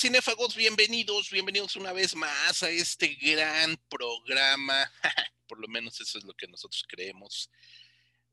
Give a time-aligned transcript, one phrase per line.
[0.00, 0.56] cinéfagos?
[0.56, 4.90] Bienvenidos, bienvenidos una vez más a este gran programa,
[5.46, 7.50] por lo menos eso es lo que nosotros creemos,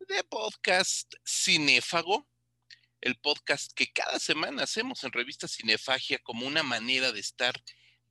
[0.08, 2.26] de podcast Cinéfago,
[3.02, 7.62] el podcast que cada semana hacemos en Revista Cinefagia como una manera de estar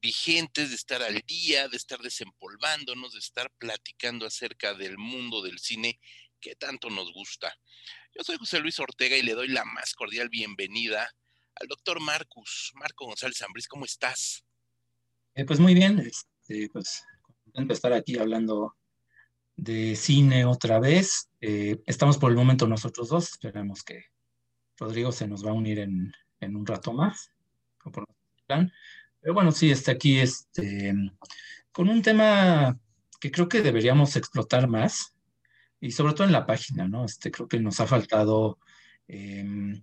[0.02, 5.60] vigentes, de estar al día, de estar desempolvándonos, de estar platicando acerca del mundo del
[5.60, 5.98] cine
[6.42, 7.58] que tanto nos gusta.
[8.14, 11.10] Yo soy José Luis Ortega y le doy la más cordial bienvenida
[11.60, 14.44] al doctor Marcus, Marco González Ambrís, ¿cómo estás?
[15.34, 17.04] Eh, pues muy bien, este, pues
[17.44, 18.76] contento de estar aquí hablando
[19.56, 21.30] de cine otra vez.
[21.40, 24.04] Eh, estamos por el momento nosotros dos, esperamos que
[24.78, 27.32] Rodrigo se nos va a unir en, un rato más,
[28.46, 30.94] Pero bueno, sí, está aquí este,
[31.72, 32.78] con un tema
[33.18, 35.14] que creo que deberíamos explotar más,
[35.80, 37.04] y sobre todo en la página, ¿no?
[37.04, 38.58] Este, creo que nos ha faltado
[39.08, 39.82] em,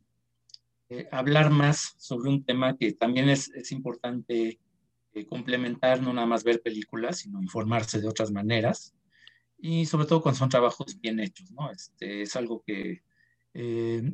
[0.93, 4.59] eh, hablar más sobre un tema que también es, es importante
[5.13, 8.93] eh, complementar, no nada más ver películas, sino informarse de otras maneras,
[9.57, 11.71] y sobre todo cuando son trabajos bien hechos, ¿no?
[11.71, 13.01] Este, es algo que,
[13.55, 14.13] eh,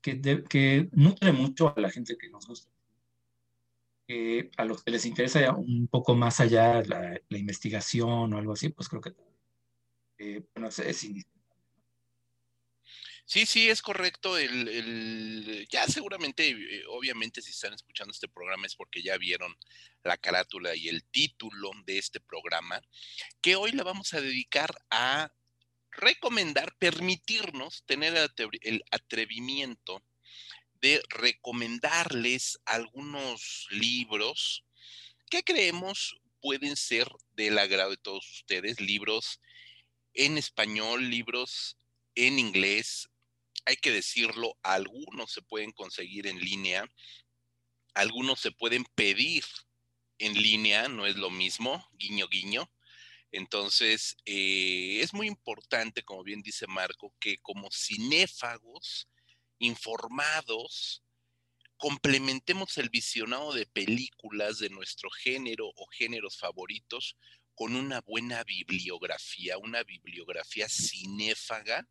[0.00, 2.72] que, que, nutre mucho a la gente que nos gusta.
[4.56, 8.70] a los que les interesa un poco más allá la, la investigación o algo así,
[8.70, 9.14] pues creo que
[10.54, 11.04] bueno, es, es
[13.28, 14.38] Sí, sí, es correcto.
[14.38, 19.54] El, ya seguramente, eh, obviamente, si están escuchando este programa es porque ya vieron
[20.02, 22.80] la carátula y el título de este programa,
[23.42, 25.30] que hoy la vamos a dedicar a
[25.90, 28.14] recomendar, permitirnos tener
[28.62, 30.02] el atrevimiento
[30.80, 34.64] de recomendarles algunos libros
[35.28, 39.38] que creemos pueden ser del agrado de todos ustedes, libros
[40.14, 41.76] en español, libros
[42.14, 43.10] en inglés,
[43.68, 46.90] hay que decirlo, algunos se pueden conseguir en línea,
[47.92, 49.44] algunos se pueden pedir
[50.16, 52.72] en línea, no es lo mismo, guiño, guiño.
[53.30, 59.06] Entonces, eh, es muy importante, como bien dice Marco, que como cinéfagos
[59.58, 61.04] informados,
[61.76, 67.18] complementemos el visionado de películas de nuestro género o géneros favoritos
[67.58, 71.88] con una buena bibliografía, una bibliografía cinéfaga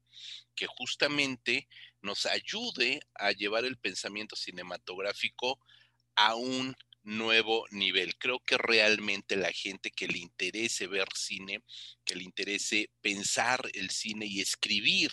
[0.55, 1.67] que justamente
[2.01, 5.59] nos ayude a llevar el pensamiento cinematográfico
[6.15, 6.73] a un
[7.03, 8.17] nuevo nivel.
[8.17, 11.61] Creo que realmente la gente que le interese ver cine,
[12.05, 15.11] que le interese pensar el cine y escribir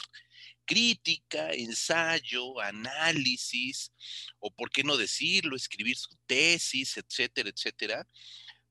[0.67, 3.91] crítica, ensayo, análisis,
[4.39, 8.07] o por qué no decirlo, escribir su tesis, etcétera, etcétera,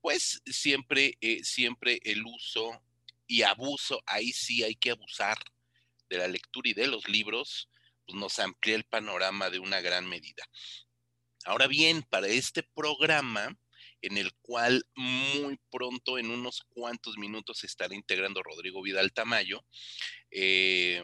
[0.03, 2.83] pues siempre, eh, siempre el uso
[3.25, 5.37] y abuso, ahí sí hay que abusar
[6.09, 7.69] de la lectura y de los libros,
[8.05, 10.43] pues nos amplía el panorama de una gran medida.
[11.45, 13.57] Ahora bien, para este programa,
[14.01, 19.65] en el cual muy pronto, en unos cuantos minutos, estará integrando Rodrigo Vidal Tamayo,
[20.31, 21.01] eh,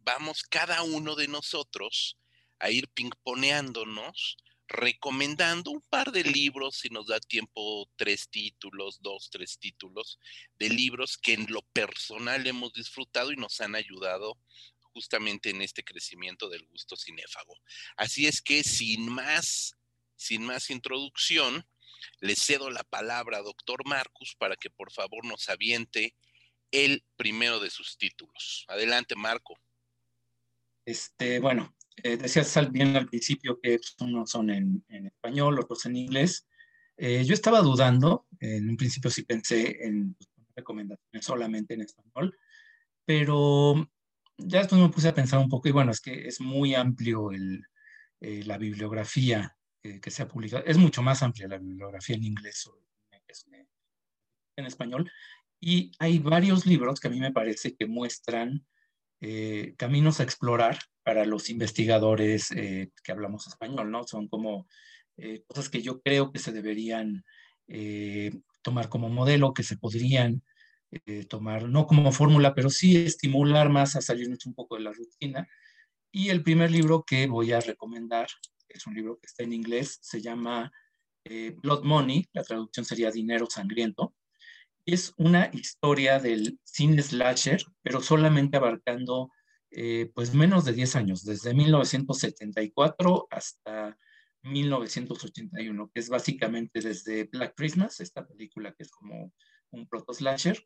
[0.00, 2.16] vamos cada uno de nosotros
[2.58, 9.30] a ir pingponeándonos recomendando un par de libros, si nos da tiempo, tres títulos, dos,
[9.30, 10.18] tres títulos,
[10.58, 14.38] de libros que en lo personal hemos disfrutado y nos han ayudado
[14.92, 17.56] justamente en este crecimiento del gusto cinéfago.
[17.96, 19.74] Así es que sin más,
[20.16, 21.66] sin más introducción,
[22.20, 26.14] le cedo la palabra a doctor Marcus para que por favor nos aviente
[26.70, 28.64] el primero de sus títulos.
[28.68, 29.58] Adelante, Marco.
[30.88, 36.48] Este, bueno, eh, decías bien al principio que unos son en, español, otros en inglés.
[36.96, 40.16] Eh, yo estaba dudando, en un principio sí pensé en
[40.56, 42.34] recomendaciones solamente en español,
[43.04, 43.86] pero
[44.38, 47.32] ya después me puse a pensar un poco y bueno, es que es muy amplio
[47.32, 47.66] el,
[48.20, 52.66] eh, la bibliografía que se ha publicado, es mucho más amplia la bibliografía en inglés
[52.66, 52.82] o
[54.56, 55.10] en español,
[55.60, 58.66] y hay varios libros que a mí me parece que muestran
[59.76, 60.78] caminos a explorar
[61.08, 64.06] para los investigadores eh, que hablamos español, ¿no?
[64.06, 64.68] Son como
[65.16, 67.24] eh, cosas que yo creo que se deberían
[67.66, 70.42] eh, tomar como modelo, que se podrían
[71.30, 75.48] tomar, no como fórmula, pero sí estimular más a salirnos un poco de la rutina.
[76.12, 78.26] Y el primer libro que voy a recomendar,
[78.68, 80.70] es un libro que está en inglés, se llama
[81.62, 84.14] Blood Money, la traducción sería Dinero Sangriento.
[84.90, 89.30] Es una historia del cine slasher, pero solamente abarcando
[89.70, 93.98] eh, pues menos de 10 años, desde 1974 hasta
[94.44, 99.30] 1981, que es básicamente desde Black Christmas, esta película que es como
[99.72, 100.58] un proto-slasher,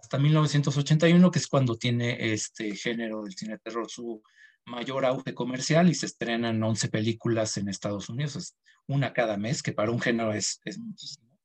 [0.00, 4.22] hasta 1981, que es cuando tiene este género del cine terror su
[4.66, 8.56] mayor auge comercial y se estrenan 11 películas en Estados Unidos,
[8.86, 11.36] una cada mes, que para un género es, es muchísimo.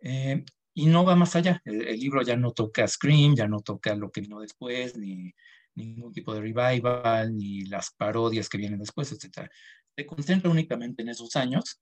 [0.00, 0.44] Eh,
[0.74, 1.60] y no va más allá.
[1.64, 5.34] El, libro ya no toca Scream, ya no toca lo que vino después, ni
[5.74, 9.50] ningún tipo de revival, ni las parodias que vienen después, etc.
[9.96, 11.80] Se concentra únicamente en esos años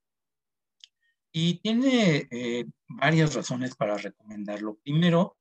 [1.32, 4.78] y tiene eh, varias razones para recomendarlo.
[4.82, 5.36] Primero,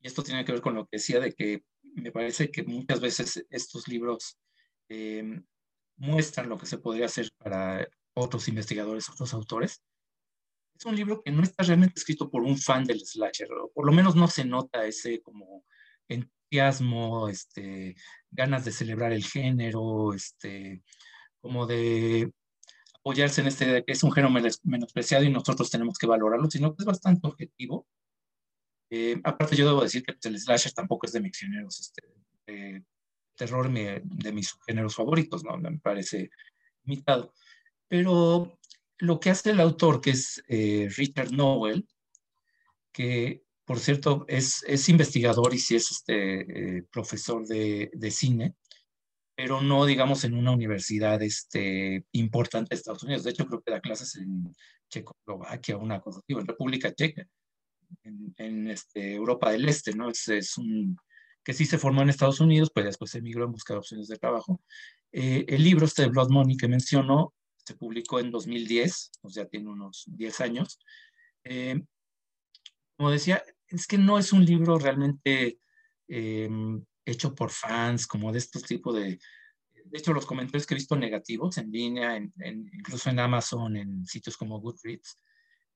[0.00, 3.00] y esto tiene que ver con lo que decía de que me parece que muchas
[3.00, 4.38] veces estos libros
[4.88, 5.40] eh,
[5.96, 9.82] muestran lo que se podría hacer para otros investigadores, otros autores.
[10.80, 13.84] Es un libro que no está realmente escrito por un fan del slasher, o por
[13.84, 15.66] lo menos no se nota ese como
[16.08, 17.96] entusiasmo, este,
[18.30, 20.82] ganas de celebrar el género, este,
[21.42, 22.32] como de
[22.94, 24.32] apoyarse en este que es un género
[24.64, 27.86] menospreciado y nosotros tenemos que valorarlo, sino que es bastante objetivo.
[28.88, 32.84] Eh, aparte, yo debo decir que pues, el slasher tampoco es de mis géneros, este,
[33.36, 35.58] terror de mis géneros favoritos, ¿no?
[35.58, 36.30] Me parece
[36.84, 37.34] limitado.
[37.86, 38.58] Pero
[39.00, 41.86] lo que hace el autor, que es eh, Richard Nowell,
[42.92, 48.54] que por cierto es, es investigador y sí es este, eh, profesor de, de, cine,
[49.34, 53.24] pero no, digamos, en una universidad este, importante de Estados Unidos.
[53.24, 54.52] De hecho, creo que da clases en
[54.88, 57.26] Checoslovaquia, una cosa así, en República Checa,
[58.04, 60.10] en, este, Europa del Este, ¿no?
[60.10, 60.96] Es, es, un
[61.44, 64.18] que sí se formó en Estados Unidos, pues después emigró en busca de opciones de
[64.18, 64.60] trabajo.
[65.12, 67.34] Eh, el libro este de Blood Money que mencionó
[67.70, 70.80] se publicó en 2010, o sea, tiene unos 10 años.
[71.44, 71.80] Eh,
[72.96, 75.60] como decía, es que no es un libro realmente
[76.08, 79.20] em, hecho por fans, como de estos tipos de...
[79.84, 82.32] De hecho, los comentarios que he visto negativos en línea, en,
[82.72, 85.18] incluso en Amazon, en sitios como Goodreads,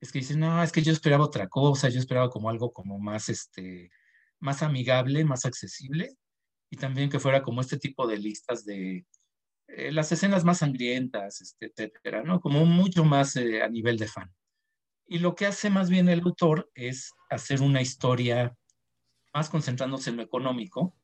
[0.00, 2.98] es que dicen, no, es que yo esperaba otra cosa, yo esperaba como algo como
[2.98, 3.90] más, este,
[4.40, 6.16] más amigable, más accesible,
[6.70, 9.06] y también que fuera como este tipo de listas de
[9.76, 12.40] eh, las escenas más sangrientas, este, etcétera, ¿no?
[12.40, 14.32] Como mucho más eh, a nivel de fan.
[15.06, 18.56] Y lo que hace más bien el autor es hacer una historia
[19.32, 20.96] más concentrándose en lo económico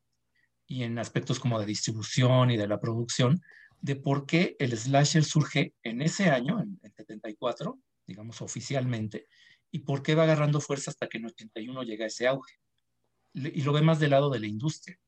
[0.67, 3.43] y en aspectos como de distribución y de la producción,
[3.81, 7.76] de por qué el slasher surge en ese año, en, en 74,
[8.06, 9.26] digamos oficialmente,
[9.73, 12.55] y por qué va agarrando fuerza hasta que en 81 llega ese auge.
[13.34, 14.99] Y lo ve más del lado de la industria.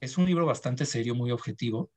[0.00, 1.90] Es un libro bastante serio, muy objetivo,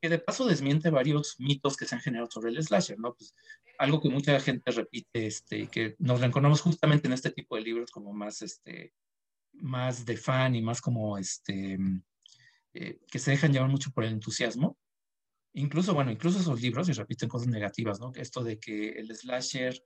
[0.00, 3.14] que de paso desmiente varios mitos que se han generado sobre el slasher, ¿no?
[3.14, 3.34] Pues,
[3.78, 7.90] algo que mucha gente repite, este, que nos reencontramos justamente en este tipo de libros
[7.90, 8.92] como más, este,
[9.52, 11.78] más de fan y más como, este,
[12.74, 14.78] eh, que se dejan llevar mucho por el entusiasmo.
[15.54, 18.12] Incluso, bueno, incluso esos libros y repiten cosas negativas, ¿no?
[18.14, 19.82] Esto de que el slasher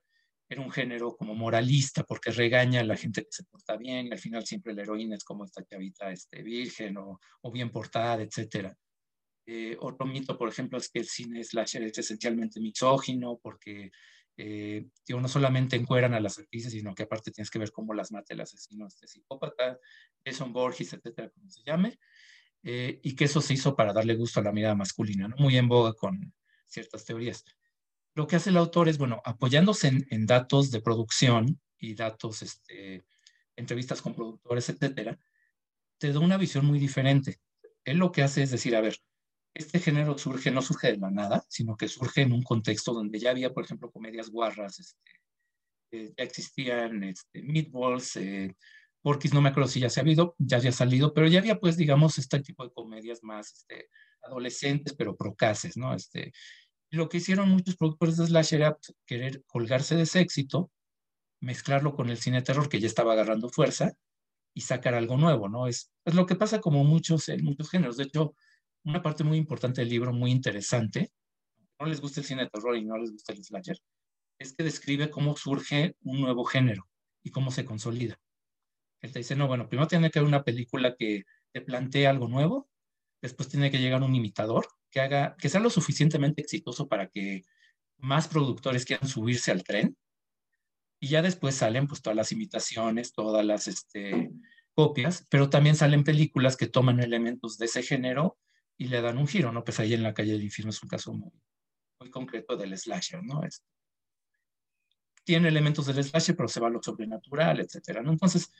[0.48, 4.10] era un género como moralista porque regaña a la gente que se porta bien y
[4.10, 8.20] al final siempre la heroína es como esta chavita este, virgen o, o bien portada,
[8.20, 8.76] etcétera.
[9.52, 13.90] Eh, otro mito, por ejemplo, es que el cine slasher es esencialmente misógino porque
[14.36, 18.12] eh, no solamente encueran a las actrices, sino que aparte tienes que ver cómo las
[18.12, 19.80] mata el asesino este psicópata,
[20.24, 21.98] Jason Borges, etcétera, como se llame,
[22.62, 25.34] eh, y que eso se hizo para darle gusto a la mirada masculina, ¿no?
[25.36, 26.32] muy en boga con
[26.68, 27.44] ciertas teorías.
[28.14, 32.42] Lo que hace el autor es, bueno, apoyándose en, en datos de producción y datos,
[32.42, 33.04] este,
[33.56, 35.18] entrevistas con productores, etcétera,
[35.98, 37.40] te da una visión muy diferente.
[37.82, 38.96] Él lo que hace es decir, a ver,
[39.54, 43.18] este género surge, no surge de la nada, sino que surge en un contexto donde
[43.18, 45.10] ya había, por ejemplo, comedias guarras, este,
[45.92, 48.54] eh, ya existían este, meatballs, eh,
[49.02, 51.58] Porky's, no me acuerdo si ya se ha habido, ya había salido, pero ya había,
[51.58, 53.88] pues, digamos, este tipo de comedias más este,
[54.22, 55.94] adolescentes, pero procaces, ¿no?
[55.94, 56.32] Este,
[56.90, 60.70] lo que hicieron muchos productores de Slash era pues, querer colgarse de ese éxito,
[61.40, 63.94] mezclarlo con el cine terror que ya estaba agarrando fuerza
[64.54, 65.66] y sacar algo nuevo, ¿no?
[65.66, 67.96] Es, es lo que pasa como muchos, en muchos géneros.
[67.96, 68.34] De hecho,
[68.84, 71.10] una parte muy importante del libro, muy interesante,
[71.78, 73.78] no les gusta el cine de terror y no les gusta el slasher,
[74.38, 76.88] es que describe cómo surge un nuevo género
[77.22, 78.18] y cómo se consolida.
[79.00, 82.28] Él te dice, no, bueno, primero tiene que haber una película que te plantee algo
[82.28, 82.68] nuevo,
[83.22, 87.42] después tiene que llegar un imitador que haga, que sea lo suficientemente exitoso para que
[87.98, 89.96] más productores quieran subirse al tren,
[91.00, 94.30] y ya después salen pues todas las imitaciones, todas las este,
[94.74, 98.38] copias, pero también salen películas que toman elementos de ese género
[98.80, 99.62] y le dan un giro, ¿no?
[99.62, 101.30] Pues ahí en la calle del infierno es un caso muy,
[102.00, 103.44] muy concreto del slasher, ¿no?
[103.44, 103.62] Es,
[105.22, 108.10] tiene elementos del slasher, pero se va a lo sobrenatural, etcétera, ¿no?
[108.10, 108.50] Entonces,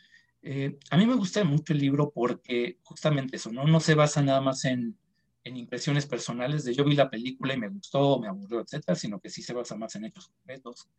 [0.43, 3.65] eh, a mí me gusta mucho el libro porque justamente eso, ¿no?
[3.65, 4.95] No se basa nada más en,
[5.43, 9.21] en impresiones personales de yo vi la película y me gustó, me aburrió, etcétera, sino
[9.21, 10.91] que sí se basa más en hechos concretos.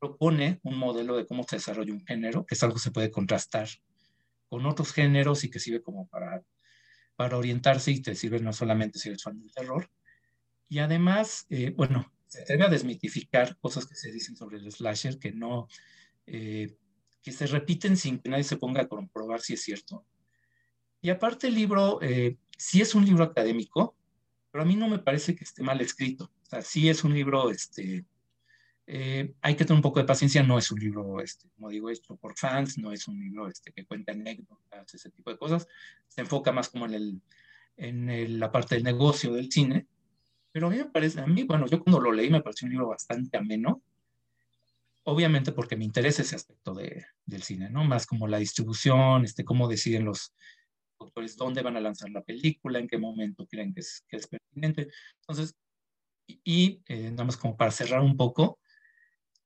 [0.00, 3.12] Propone un modelo de cómo se desarrolla un género, que es algo que se puede
[3.12, 3.68] contrastar
[4.48, 6.42] con otros géneros y que sirve como para
[7.18, 9.90] para orientarse y te sirve no solamente si eres fan del terror.
[10.68, 15.18] Y además, eh, bueno, se debe a desmitificar cosas que se dicen sobre el slasher
[15.18, 15.66] que no,
[16.26, 16.76] eh,
[17.20, 20.06] que se repiten sin que nadie se ponga a comprobar si es cierto.
[21.00, 23.96] Y aparte el libro, eh, sí es un libro académico,
[24.52, 26.30] pero a mí no me parece que esté mal escrito.
[26.42, 28.06] O sea, sí es un libro, este,
[28.90, 31.90] eh, hay que tener un poco de paciencia, no es un libro, este, como digo,
[31.90, 35.68] hecho por fans, no es un libro este, que cuenta anécdotas, ese tipo de cosas.
[36.06, 37.22] Se enfoca más como en, el,
[37.76, 39.86] en la parte del negocio del cine.
[40.50, 42.72] Pero a mí me parece, a mí, bueno, yo cuando lo leí me pareció un
[42.72, 43.82] libro bastante ameno,
[45.04, 47.84] obviamente porque me interesa ese aspecto de, del cine, ¿no?
[47.84, 50.32] Más como la distribución, este, cómo deciden los,
[50.98, 54.26] autores dónde van a lanzar la película, en qué momento creen que es, que es
[54.26, 54.88] pertinente.
[55.20, 55.54] Entonces,
[56.26, 58.58] y, eh, nada más como para cerrar un poco,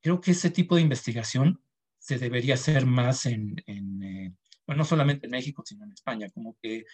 [0.02, 1.62] creo que ese tipo de investigación
[1.98, 4.34] se debería hacer más en, en eh,
[4.66, 6.84] bueno, no solamente en México, sino en España, como que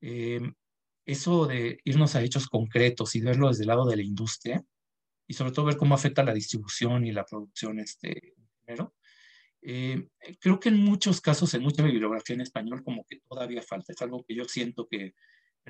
[0.00, 0.40] eh,
[1.04, 4.62] eso de irnos a hechos concretos y verlo desde el lado de la industria,
[5.26, 8.34] y sobre todo ver cómo afecta la distribución y la producción este,
[9.62, 10.08] eh,
[10.40, 13.92] creo que en muchos casos, en mucha bibliografía en español, como que todavía falta.
[13.92, 15.14] Es algo que yo siento que,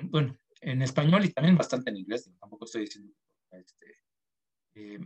[0.03, 3.13] bueno, en español y también bastante en inglés, tampoco estoy diciendo
[3.51, 3.97] este,
[4.75, 4.99] eh,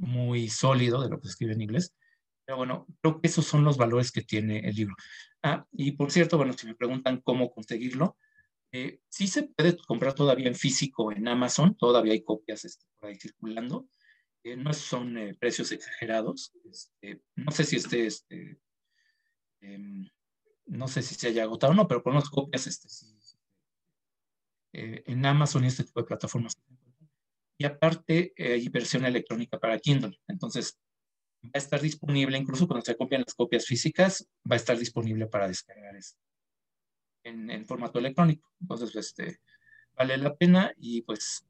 [0.00, 1.94] muy sólido de lo que se escribe en inglés,
[2.44, 4.96] pero bueno, creo que esos son los valores que tiene el libro.
[5.42, 8.16] Ah, y por cierto, bueno, si me preguntan cómo conseguirlo,
[8.72, 13.08] eh, sí se puede comprar todavía en físico en Amazon, todavía hay copias este, por
[13.08, 13.88] ahí circulando.
[14.42, 16.52] Eh, no son eh, precios exagerados.
[16.64, 18.58] Este, no sé si este, este
[19.60, 20.08] em,
[20.66, 22.88] no sé si se haya agotado o no, pero con las copias este,
[24.72, 26.56] en Amazon y este tipo de plataformas.
[27.60, 30.18] Y aparte hay versión electrónica para Kindle.
[30.28, 30.78] Entonces
[31.44, 35.26] va a estar disponible, incluso cuando se copian las copias físicas, va a estar disponible
[35.26, 35.94] para descargar
[37.22, 38.50] en, en formato electrónico.
[38.62, 39.40] Entonces, este,
[39.94, 41.44] vale la pena y pues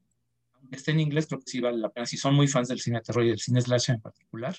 [0.73, 2.05] esté en inglés, creo que sí vale la pena.
[2.05, 4.57] Si son muy fans del cine de terror y del cine slasher en particular,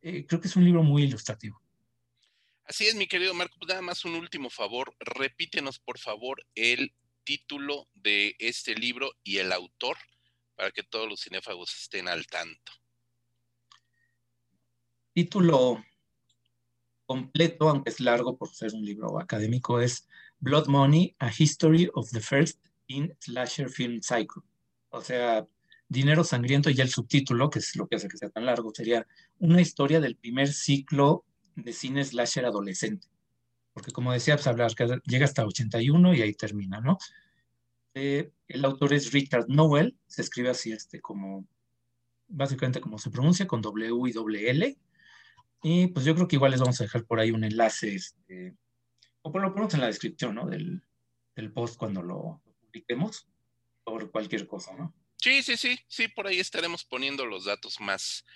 [0.00, 1.60] eh, creo que es un libro muy ilustrativo.
[2.64, 3.58] Así es, mi querido Marco.
[3.68, 4.96] Nada más un último favor.
[5.00, 9.98] Repítenos, por favor, el título de este libro y el autor
[10.56, 12.72] para que todos los cinéfagos estén al tanto.
[15.12, 15.84] Título
[17.04, 20.08] completo, aunque es largo por ser un libro académico, es
[20.40, 22.58] Blood Money, A History of the First
[22.88, 24.42] in Slasher Film Cycle.
[24.90, 25.46] O sea,
[25.88, 29.06] Dinero Sangriento y el subtítulo, que es lo que hace que sea tan largo, sería
[29.38, 33.08] una historia del primer ciclo de cine slasher adolescente.
[33.72, 34.72] Porque como decía, pues hablar
[35.04, 36.98] llega hasta 81 y ahí termina, ¿no?
[37.98, 41.48] Eh, el autor es Richard Nowell, se escribe así, este, como,
[42.28, 44.78] básicamente como se pronuncia, con W y doble L.
[45.62, 48.54] Y pues yo creo que igual les vamos a dejar por ahí un enlace, este,
[49.22, 50.46] o por lo ponemos en la descripción, ¿no?
[50.46, 50.82] Del,
[51.34, 53.26] del post cuando lo publiquemos
[53.82, 54.94] por cualquier cosa, ¿no?
[55.16, 58.26] Sí, sí, sí, sí, por ahí estaremos poniendo los datos más,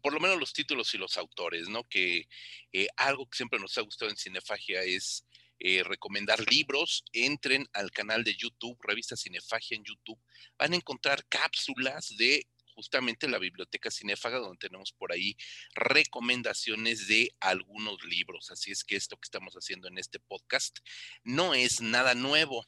[0.00, 1.82] por lo menos los títulos y los autores, ¿no?
[1.88, 2.28] Que
[2.72, 5.26] eh, algo que siempre nos ha gustado en Cinefagia es
[5.64, 7.04] eh, recomendar libros.
[7.12, 10.18] Entren al canal de YouTube, Revista Cinefagia en YouTube.
[10.58, 15.36] Van a encontrar cápsulas de justamente la biblioteca cinéfaga, donde tenemos por ahí
[15.74, 18.50] recomendaciones de algunos libros.
[18.50, 20.78] Así es que esto que estamos haciendo en este podcast
[21.22, 22.66] no es nada nuevo.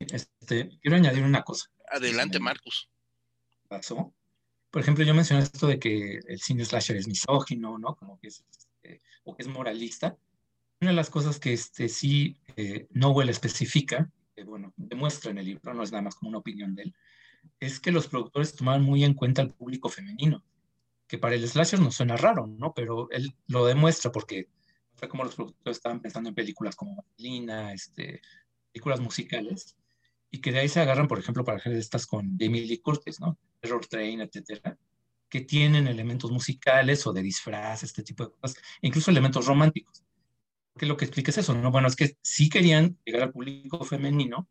[0.00, 1.70] Este, quiero añadir una cosa.
[1.88, 2.88] Adelante, Marcus.
[3.68, 4.12] Pasó.
[4.72, 7.94] Por ejemplo, yo mencioné esto de que el cine slasher es misógino, ¿no?
[7.94, 10.18] Como que es, este, o que es moralista.
[10.84, 15.46] Una de las cosas que este, sí eh, Nowell especifica, que bueno, demuestra en el
[15.46, 16.94] libro, no es nada más como una opinión de él,
[17.58, 20.44] es que los productores tomaban muy en cuenta al público femenino,
[21.06, 22.74] que para el slasher no suena raro, ¿no?
[22.74, 24.50] Pero él lo demuestra porque
[24.92, 28.20] fue como los productores estaban pensando en películas como Marlina, este,
[28.70, 29.78] películas musicales,
[30.30, 33.20] y que de ahí se agarran, por ejemplo, para hacer estas con Jamie Lee Curtis,
[33.20, 33.38] ¿no?
[33.58, 34.76] Terror Train, etcétera,
[35.30, 40.04] que tienen elementos musicales o de disfraz, este tipo de cosas, incluso elementos románticos.
[40.78, 41.70] Que lo que explica es eso, ¿no?
[41.70, 44.48] Bueno, es que sí querían llegar al público femenino,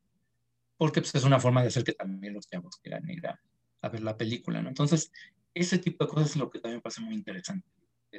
[0.78, 3.40] porque pues, es una forma de hacer que también los chavos quieran ir a,
[3.82, 4.70] a ver la película, ¿no?
[4.70, 5.12] Entonces,
[5.54, 7.68] ese tipo de cosas es lo que también pasa muy interesante.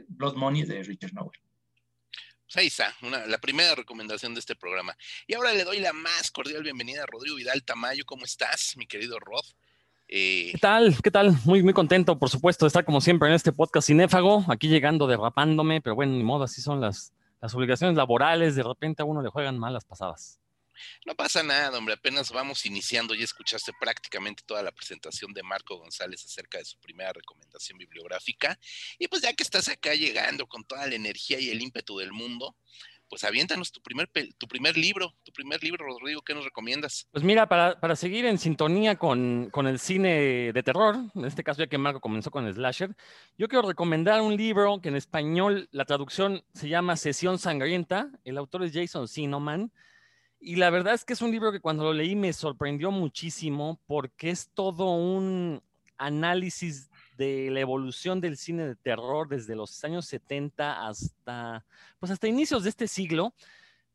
[0.09, 1.41] Blood Money de Richard Nowell.
[2.47, 2.95] Pues ahí está,
[3.27, 4.95] la primera recomendación de este programa.
[5.27, 8.05] Y ahora le doy la más cordial bienvenida a Rodrigo Vidal Tamayo.
[8.05, 9.45] ¿Cómo estás, mi querido Rod?
[10.09, 10.95] Eh, ¿Qué tal?
[11.03, 11.35] ¿Qué tal?
[11.45, 15.07] Muy, muy contento, por supuesto, de estar como siempre en este podcast cinéfago, aquí llegando
[15.07, 19.21] derrapándome, pero bueno, ni modo, así son las, las obligaciones laborales, de repente a uno
[19.21, 20.41] le juegan malas pasadas.
[21.05, 25.77] No pasa nada, hombre, apenas vamos iniciando y escuchaste prácticamente toda la presentación de Marco
[25.77, 28.59] González acerca de su primera recomendación bibliográfica.
[28.99, 32.13] Y pues ya que estás acá llegando con toda la energía y el ímpetu del
[32.13, 32.57] mundo,
[33.09, 34.09] pues aviéntanos tu primer,
[34.39, 37.09] tu primer libro, tu primer libro, Rodrigo, ¿qué nos recomiendas?
[37.13, 41.45] Pues mira, para, para seguir en sintonía con, con, el cine de terror, en este
[41.45, 42.95] caso ya que Marco comenzó con el slasher,
[43.39, 48.39] yo quiero recomendar un libro que en español la traducción se llama Sesión Sangrienta, el
[48.39, 49.71] autor es Jason Sinoman,
[50.41, 53.81] y la verdad es que es un libro que cuando lo leí me sorprendió muchísimo
[53.87, 55.63] porque es todo un
[55.97, 61.65] análisis de la evolución del cine de terror desde los años 70 hasta,
[61.99, 63.35] pues hasta inicios de este siglo.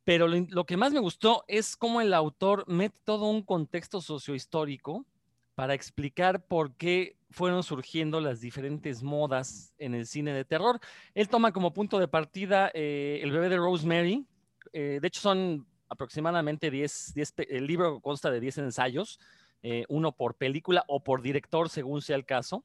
[0.04, 5.06] Pero lo, que más me gustó es cómo el autor mete todo un contexto sociohistórico
[5.54, 10.80] para explicar por qué fueron surgiendo las diferentes modas en el cine de terror.
[11.14, 14.26] Él toma como punto de partida eh, el bebé de Rosemary.
[14.74, 19.20] Eh, de hecho, son aproximadamente 10, 10, el libro consta de 10 ensayos,
[19.62, 22.64] eh, uno por película o por director, según sea el caso.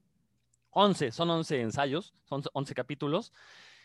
[0.75, 3.33] 11, son 11 ensayos, son 11 capítulos.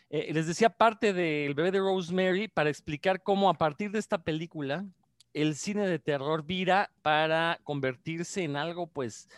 [0.10, 4.24] Eh, les decía parte del bebé de Rosemary para explicar cómo a partir de esta
[4.24, 4.86] película
[5.34, 9.30] el cine de terror vira para convertirse en algo, pues,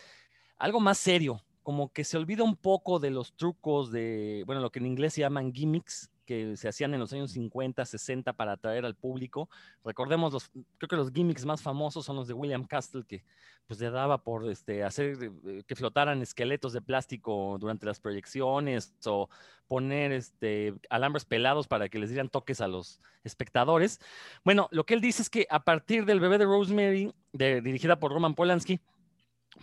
[0.58, 4.72] algo más serio, como que se olvida un poco de los trucos de, bueno, lo
[4.72, 8.54] que en inglés se llaman gimmicks, que se hacían en los años 50, 60 para
[8.54, 9.50] atraer al público.
[9.84, 13.26] Recordemos, los, creo que los gimmicks más famosos son los de William Castle, que
[13.68, 18.94] pues le daba por este, hacer eh, que flotaran esqueletos de plástico durante las proyecciones
[19.06, 19.30] o
[19.68, 24.00] poner este, alambres pelados para que les dieran toques a los espectadores.
[24.46, 28.14] Bueno, lo que él dice es que a partir del bebé de Rosemary, dirigida por
[28.14, 28.80] Roman Polanski,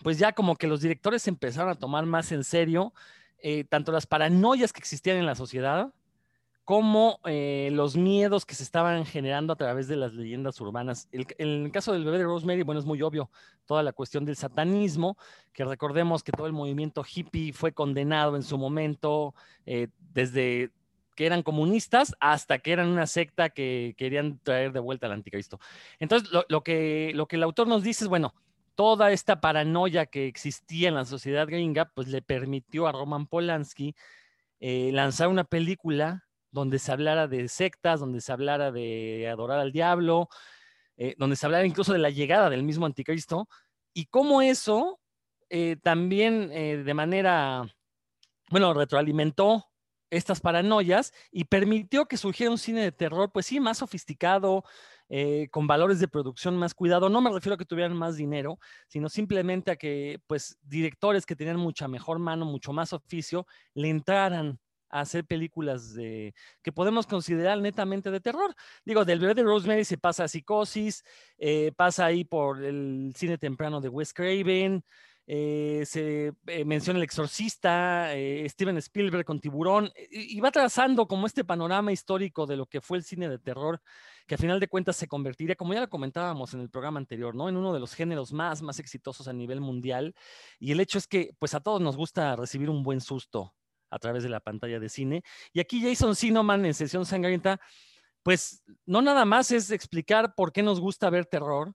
[0.03, 2.93] pues ya como que los directores empezaron a tomar más en serio
[3.41, 5.93] eh, tanto las paranoias que existían en la sociedad,
[6.69, 11.09] como eh, los miedos que se estaban generando a través de las leyendas urbanas.
[11.13, 13.31] En el caso del bebé de Rosemary, bueno, es muy obvio
[13.65, 15.17] toda la cuestión del satanismo,
[15.55, 19.35] que recordemos que todo el movimiento hippie fue condenado en su momento,
[19.65, 20.71] eh, desde
[21.17, 25.59] que eran comunistas hasta que eran una secta que querían traer de vuelta al anticristo.
[25.99, 28.35] Entonces, lo, que, lo que el autor nos dice es, bueno,
[28.75, 33.95] toda esta paranoia que existía en la sociedad gringa, pues le permitió a Roman Polanski
[34.61, 39.73] eh, lanzar una película donde se hablara de sectas, donde se hablara de adorar al
[39.73, 40.29] diablo,
[40.97, 43.49] eh, donde se hablara incluso de la llegada del mismo anticristo,
[43.93, 45.01] y cómo eso
[45.51, 47.67] eh, también eh, de manera,
[48.51, 49.67] bueno, retroalimentó
[50.11, 54.65] estas paranoias y permitió que surgiera un cine de terror, pues sí, más sofisticado,
[55.51, 57.09] con valores de producción más cuidado.
[57.09, 58.59] No me refiero a que tuvieran más dinero,
[58.89, 63.89] sino simplemente a que, pues, directores que tenían mucha mejor mano, mucho más oficio, le
[63.89, 68.55] entraran hacer películas de, que podemos considerar netamente de terror.
[68.85, 71.05] Digo, del bebé de Rosemary se pasa a Psicosis,
[71.39, 74.85] eh, pasa ahí por el cine temprano de Wes Craven,
[75.31, 78.11] eh, se eh, menciona El Exorcista,
[78.47, 82.97] Steven Spielberg con Tiburón, y, va trazando como este panorama histórico de lo que fue
[82.97, 83.83] el cine de terror,
[84.27, 87.35] que a final de cuentas se convertiría, como ya lo comentábamos en el programa anterior,
[87.35, 87.49] ¿no?
[87.51, 90.15] En uno de los géneros más, más exitosos a nivel mundial.
[90.59, 93.55] Y el hecho es que, pues a todos nos gusta recibir un buen susto
[93.91, 95.23] a través de la pantalla de cine.
[95.53, 97.61] Y aquí Jason Sinoman en Sesión Sangrienta,
[98.23, 101.75] pues no nada más es explicar por qué nos gusta ver terror,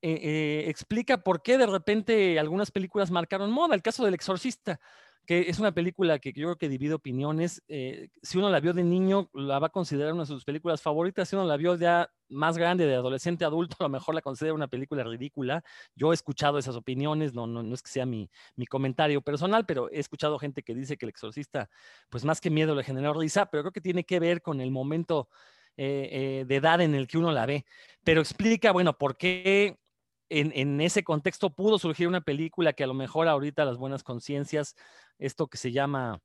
[0.00, 3.74] eh, eh, explica por qué de repente algunas películas marcaron moda.
[3.74, 4.80] El caso del exorcista
[5.26, 7.62] que es una película que yo creo que divide opiniones.
[7.68, 10.82] Eh, si uno la vio de niño, la va a considerar una de sus películas
[10.82, 11.28] favoritas.
[11.28, 14.54] Si uno la vio ya más grande, de adolescente, adulto, a lo mejor la considera
[14.54, 15.64] una película ridícula.
[15.94, 19.64] Yo he escuchado esas opiniones, no, no, no es que sea mi, mi, comentario personal,
[19.66, 21.70] pero he escuchado gente que dice que el exorcista,
[22.10, 24.70] pues más que miedo le generó risa, pero creo que tiene que ver con el
[24.70, 25.28] momento
[25.76, 27.64] eh, eh, de edad en el que uno la ve.
[28.04, 29.78] Pero explica, bueno, por qué
[30.28, 34.76] en, ese contexto pudo surgir una película que a lo mejor ahorita las buenas conciencias,
[35.18, 36.20] esto que se llama,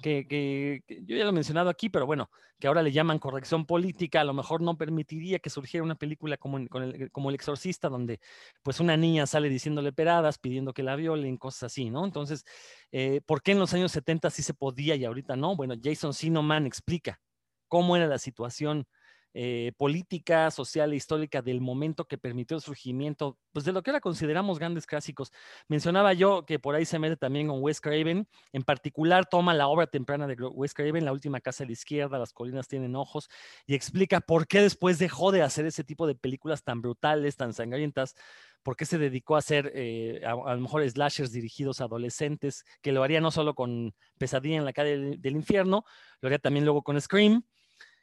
[0.00, 4.20] que, yo ya lo he mencionado aquí, pero bueno, que ahora le llaman corrección política,
[4.20, 8.20] a lo mejor no permitiría que surgiera una película como, el, como El Exorcista, donde
[8.62, 12.04] pues una niña sale diciéndole peradas, pidiendo que la violen, cosas así, ¿no?
[12.04, 12.44] Entonces,
[12.92, 15.56] eh, ¿por qué en los años 70 sí se podía y ahorita no?
[15.56, 17.20] Bueno, Jason Sinoman explica
[17.68, 18.86] cómo era la situación
[19.34, 23.90] eh, política, social e histórica del momento que permitió el surgimiento pues, de lo que
[23.90, 25.32] ahora consideramos grandes clásicos.
[25.68, 29.68] Mencionaba yo que por ahí se mete también con Wes Craven, en particular toma la
[29.68, 33.28] obra temprana de Wes Craven, La última casa a la izquierda, Las colinas tienen ojos,
[33.66, 37.52] y explica por qué después dejó de hacer ese tipo de películas tan brutales, tan
[37.54, 38.14] sangrientas,
[38.62, 42.92] por qué se dedicó a hacer eh, a, lo mejor slashers dirigidos a adolescentes, que
[42.92, 45.84] lo haría no solo con Pesadilla en la calle del infierno,
[46.20, 47.44] lo haría también luego con Scream.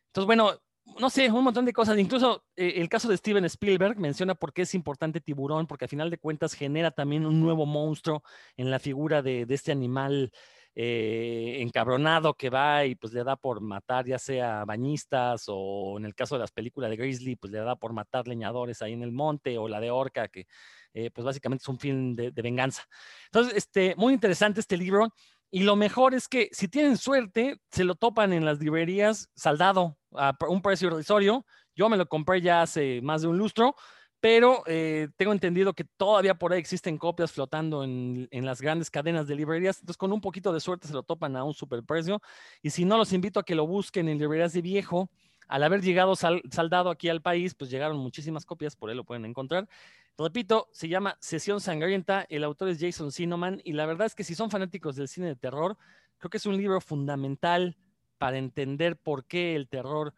[0.08, 0.60] Entonces, bueno,
[0.98, 1.98] no sé, un montón de cosas.
[1.98, 5.88] Incluso eh, el caso de Steven Spielberg menciona por qué es importante tiburón, porque a
[5.88, 8.24] final de cuentas genera también un nuevo monstruo
[8.58, 10.32] en la figura de, este animal
[10.76, 16.06] eh, encabronado que va y pues le da por matar ya sea bañistas o en
[16.06, 19.04] el caso de las películas de Grizzly, pues le da por matar leñadores ahí en
[19.04, 20.48] el monte o la de Orca, que
[20.94, 22.84] eh, pues básicamente es un film de, venganza.
[23.26, 25.14] Entonces, este, muy interesante este libro.
[25.52, 29.99] Y lo mejor es que si tienen suerte, se lo topan en las librerías saldado
[30.14, 31.46] a un precio irrisorio.
[31.76, 33.76] Yo me lo compré ya hace más de un lustro
[34.20, 39.28] pero eh, tengo entendido que todavía por ahí existen copias flotando en, las grandes cadenas
[39.28, 42.22] de librerías, entonces con un poquito de suerte se lo topan a un superprecio,
[42.62, 45.10] y si no, los invito a que lo busquen en librerías de viejo.
[45.48, 49.26] Al haber llegado saldado aquí al país, pues llegaron muchísimas copias, por ahí lo pueden
[49.26, 49.68] encontrar.
[50.16, 54.24] Repito, se llama Sesión Sangrienta, el autor es Jason Sinoman, y la verdad es que
[54.24, 55.76] si son fanáticos del cine de terror,
[56.20, 57.76] creo que es un libro fundamental
[58.20, 60.14] para entender por qué el terror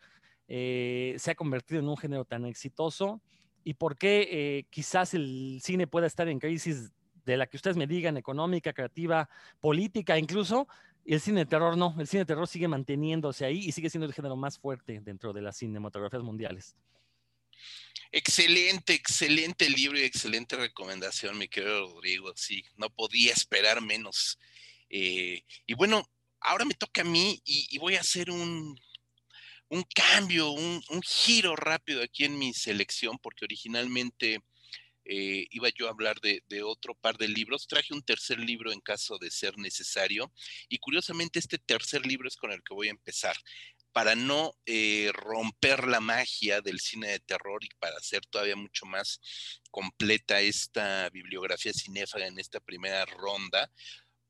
[0.49, 3.21] eh, se ha convertido en un género tan exitoso
[3.63, 6.91] y por qué eh, quizás el cine pueda estar en crisis
[7.23, 9.29] de la que ustedes me digan, económica, creativa,
[9.61, 10.67] política incluso,
[11.05, 14.07] el cine de terror no, el cine de terror sigue manteniéndose ahí y sigue siendo
[14.07, 16.75] el género más fuerte dentro de las cinematografías mundiales.
[18.11, 22.33] Excelente, excelente libro y excelente recomendación, mi querido Rodrigo.
[22.35, 24.37] Sí, no podía esperar menos.
[24.89, 26.05] Eh, y bueno,
[26.41, 28.75] ahora me toca a mí y voy a hacer un,
[29.71, 34.41] un cambio, un, giro rápido aquí en mi selección, porque originalmente
[35.05, 37.67] eh, iba yo a hablar de, otro par de libros.
[37.67, 40.33] Traje un tercer libro en caso de ser necesario.
[40.67, 43.37] Y curiosamente este tercer libro es con el que voy a empezar.
[43.93, 48.85] Para no eh, romper la magia del cine de terror y para hacer todavía mucho
[48.85, 49.21] más
[49.69, 53.71] completa esta bibliografía cinéfaga en esta primera ronda,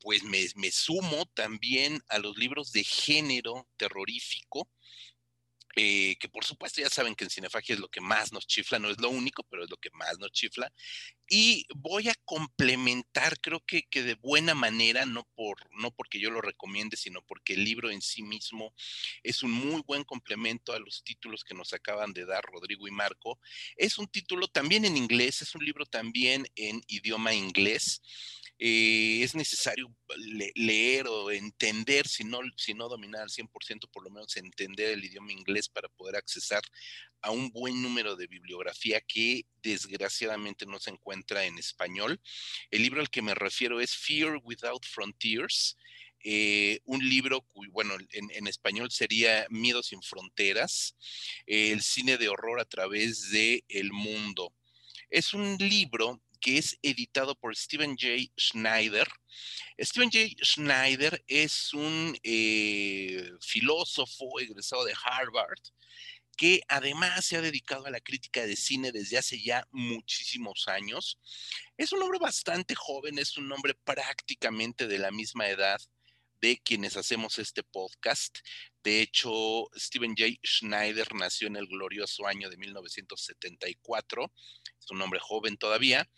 [0.02, 4.68] pues me, me sumo también a los libros de género terrorífico
[5.76, 8.80] eh, que por supuesto ya saben que en Cinefagia es lo que más nos chifla,
[8.80, 10.72] no es lo único, pero es lo que más nos chifla.
[11.30, 16.30] Y voy a complementar, creo que, que de buena manera, no, por, no porque yo
[16.30, 18.74] lo recomiende, sino porque el libro en sí mismo
[19.24, 22.92] es un muy buen complemento a los títulos que nos acaban de dar Rodrigo y
[22.92, 23.40] Marco.
[23.78, 28.02] Es un título también en inglés, es un libro también en idioma inglés.
[28.64, 29.92] Eh, es necesario
[30.54, 35.04] leer o entender, si no, si no dominar al 100%, por lo menos entender el
[35.04, 36.62] idioma inglés para poder accesar
[37.22, 42.20] a un buen número de bibliografía que desgraciadamente no se encuentra en español.
[42.72, 45.78] El libro al que me refiero es Fear Without Frontiers.
[46.24, 50.96] Eh, un libro cuyo, bueno, en, español sería Miedo sin Fronteras,
[51.48, 54.54] el cine de horror a través de el mundo.
[55.10, 58.32] Es un libro que es editado por Stephen J.
[58.38, 59.08] Schneider.
[59.80, 60.36] Stephen J.
[60.44, 65.62] Schneider es un eh, filósofo egresado de Harvard
[66.36, 71.20] que además se ha dedicado a la crítica de cine desde hace ya muchísimos años.
[71.78, 75.80] Es un hombre bastante joven, es un hombre prácticamente de la misma edad
[76.42, 78.40] de quienes hacemos este podcast.
[78.84, 80.40] De hecho, Stephen J.
[80.44, 84.32] Schneider nació en el glorioso año de 1974,
[84.80, 86.10] es un hombre joven todavía.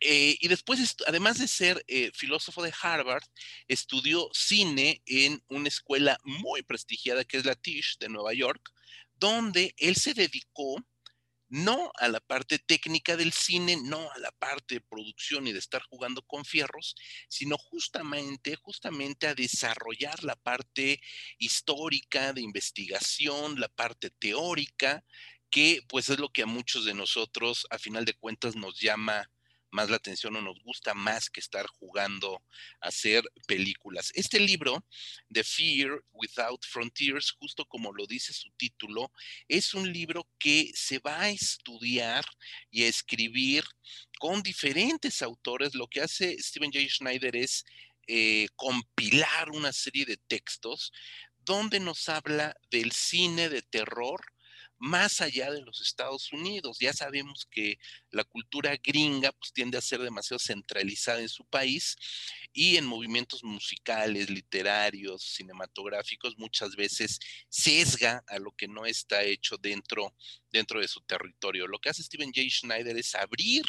[0.00, 3.24] Eh, y después, además de ser eh, filósofo de Harvard,
[3.66, 8.72] estudió cine en una escuela muy prestigiada que es la Tisch de Nueva York,
[9.16, 10.76] donde él se dedicó
[11.48, 15.58] no a la parte técnica del cine, no a la parte de producción y de
[15.58, 16.94] estar jugando con fierros,
[17.28, 21.00] sino justamente, justamente a desarrollar la parte
[21.38, 25.04] histórica de investigación, la parte teórica,
[25.50, 29.30] que pues es lo que a muchos de nosotros a final de cuentas nos llama
[29.70, 32.42] más la atención o nos gusta más que estar jugando
[32.80, 34.10] a hacer películas.
[34.14, 34.84] Este libro,
[35.32, 39.12] The Fear Without Frontiers, justo como lo dice su título,
[39.48, 42.24] es un libro que se va a estudiar
[42.70, 43.64] y a escribir
[44.18, 45.74] con diferentes autores.
[45.74, 46.86] Lo que hace Stephen J.
[46.88, 47.64] Schneider es
[48.06, 50.92] eh, compilar una serie de textos
[51.36, 54.20] donde nos habla del cine de terror
[54.78, 56.78] más allá de los Estados Unidos.
[56.80, 57.78] Ya sabemos que
[58.10, 61.96] la cultura gringa pues, tiende a ser demasiado centralizada en su país
[62.52, 69.56] y en movimientos musicales, literarios, cinematográficos, muchas veces sesga a lo que no está hecho
[69.58, 70.14] dentro,
[70.50, 71.66] dentro de su territorio.
[71.66, 72.48] Lo que hace Steven J.
[72.48, 73.64] Schneider es abrir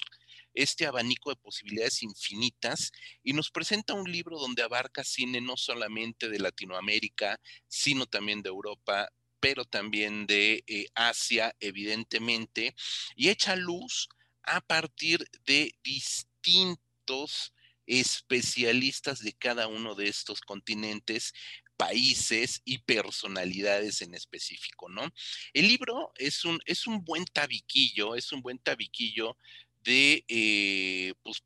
[0.54, 2.92] este abanico de posibilidades infinitas
[3.24, 8.50] y nos presenta un libro donde abarca cine no solamente de Latinoamérica, sino también de
[8.50, 12.76] Europa, pero también de eh, Asia, evidentemente,
[13.16, 14.10] y echa luz
[14.44, 17.54] a partir de distintos
[17.86, 21.34] especialistas de cada uno de estos continentes,
[21.76, 25.10] países y personalidades en específico, ¿no?
[25.54, 29.38] El libro es un, es un buen tabiquillo, es un buen tabiquillo
[29.84, 31.42] de, eh, pues,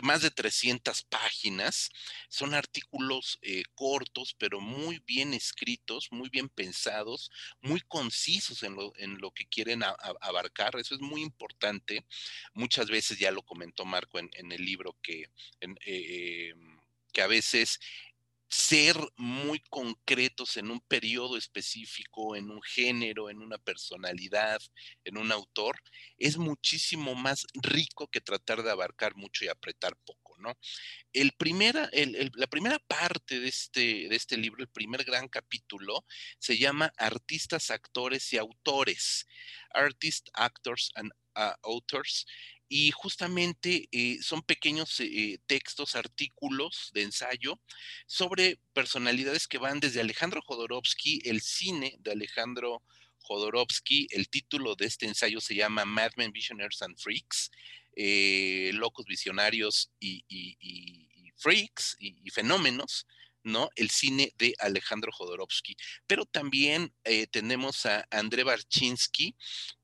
[0.00, 1.90] más de 300 páginas.
[2.28, 8.92] Son artículos eh, cortos, pero muy bien escritos, muy bien pensados, muy concisos en lo,
[8.96, 10.76] en lo que quieren abarcar.
[10.76, 12.06] Eso es muy importante.
[12.54, 15.28] Muchas veces ya lo comentó Marco en, el libro que,
[15.60, 16.54] eh,
[17.12, 17.78] que a veces
[18.52, 24.60] ser muy concretos en un periodo específico, en un género, en una personalidad,
[25.04, 25.80] en un autor,
[26.18, 30.54] es muchísimo más rico que tratar de abarcar mucho y apretar poco, ¿no?
[31.14, 31.88] El primera,
[32.34, 36.04] la primera parte de este, de este libro, el primer gran capítulo,
[36.38, 39.26] se llama Artistas, Actores y Autores.
[39.74, 42.26] Artists, Actors and uh, Authors
[42.74, 47.60] y justamente eh, son pequeños eh, textos, artículos de ensayo
[48.06, 52.82] sobre personalidades que van desde Alejandro Jodorowsky, el cine de Alejandro
[53.18, 57.50] Jodorowsky, el título de este ensayo se llama Madmen, Visionaries and Freaks,
[57.94, 60.24] eh, locos visionarios y,
[61.36, 63.06] freaks y, fenómenos,
[63.42, 63.68] ¿no?
[63.76, 65.76] El cine de Alejandro Jodorowsky.
[66.06, 66.94] Pero también
[67.30, 69.36] tenemos a André Barchinsky,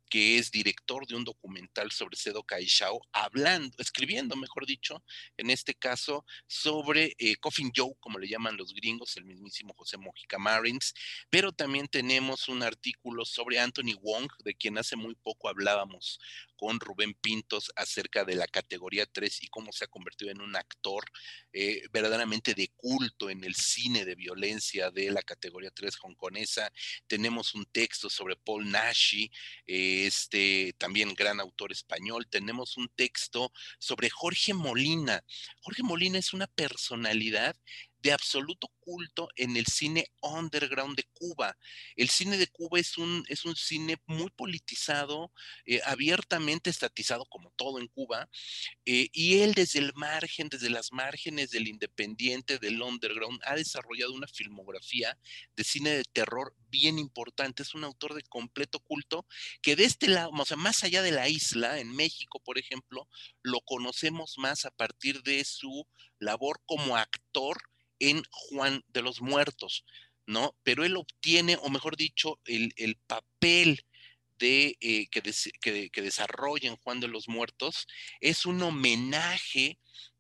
[0.08, 5.02] que es director de un documental sobre Sedo Kaishao, hablando, escribiendo, mejor dicho,
[5.36, 9.96] en este caso, sobre eh, Coffin Joe, como le llaman los gringos, el mismísimo José
[9.98, 10.94] Mojica Marins,
[11.30, 16.18] pero también tenemos un artículo sobre Anthony Wong, de quien hace muy poco hablábamos
[16.58, 20.56] con Rubén Pintos acerca de la categoría 3 y cómo se ha convertido en un
[20.56, 21.04] actor
[21.52, 26.70] eh, verdaderamente de culto en el cine de violencia de la categoría 3 hongkonesa.
[27.06, 29.30] Tenemos un texto sobre Paul Nashi,
[29.66, 32.26] este también gran autor español.
[32.28, 35.24] Tenemos un texto sobre Jorge Molina.
[35.60, 37.56] Jorge Molina es una personalidad
[38.00, 41.56] de absoluto culto en el cine underground de Cuba.
[41.96, 45.32] El cine de Cuba es un, es un cine muy politizado,
[45.66, 48.28] eh, abiertamente estatizado como todo en Cuba,
[48.84, 54.12] eh, y él desde el margen, desde las márgenes del independiente, del underground, ha desarrollado
[54.14, 55.18] una filmografía
[55.56, 57.62] de cine de terror bien importante.
[57.62, 59.26] Es un autor de completo culto
[59.60, 63.08] que de este lado, o sea, más allá de la isla, en México, por ejemplo,
[63.42, 65.86] lo conocemos más a partir de su
[66.18, 67.58] labor como actor
[67.98, 69.84] en Juan de los Muertos,
[70.26, 70.56] ¿no?
[70.62, 73.84] Pero él obtiene, o mejor dicho, el, papel
[74.38, 75.22] de, eh, que,
[75.60, 77.86] que, que, desarrolla en Juan de los Muertos
[78.20, 79.78] es un homenaje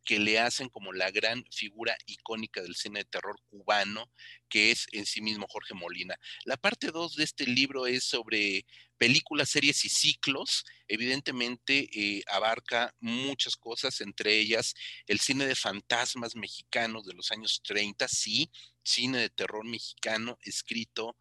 [0.08, 4.10] que le hacen como la gran figura icónica del cine de terror cubano,
[4.48, 6.18] que es en sí mismo Jorge Molina.
[6.46, 8.64] La parte 2 de este libro es sobre
[8.96, 10.64] películas, series y ciclos.
[10.88, 14.74] Evidentemente eh, abarca muchas cosas, entre ellas
[15.06, 18.50] el cine de fantasmas mexicanos de los años 30, sí,
[18.82, 21.18] cine de terror mexicano escrito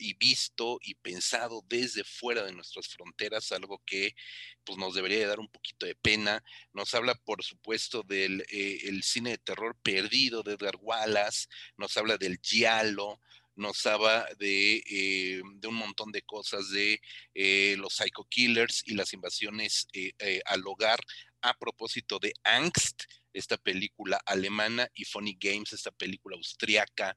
[0.00, 4.14] y visto y pensado desde fuera de nuestras fronteras, algo que
[4.64, 6.42] pues nos debería dar un poquito de pena.
[6.72, 12.16] Nos habla, por supuesto, del eh, cine de terror perdido de Edgar Wallace, nos habla
[12.16, 13.20] del giallo,
[13.56, 17.00] nos habla de, eh, un montón de cosas de
[17.34, 19.86] eh, los psycho killers y las invasiones
[20.46, 21.00] al hogar
[21.42, 27.16] a propósito de Angst, esta película alemana, y Funny Games, esta película austriaca.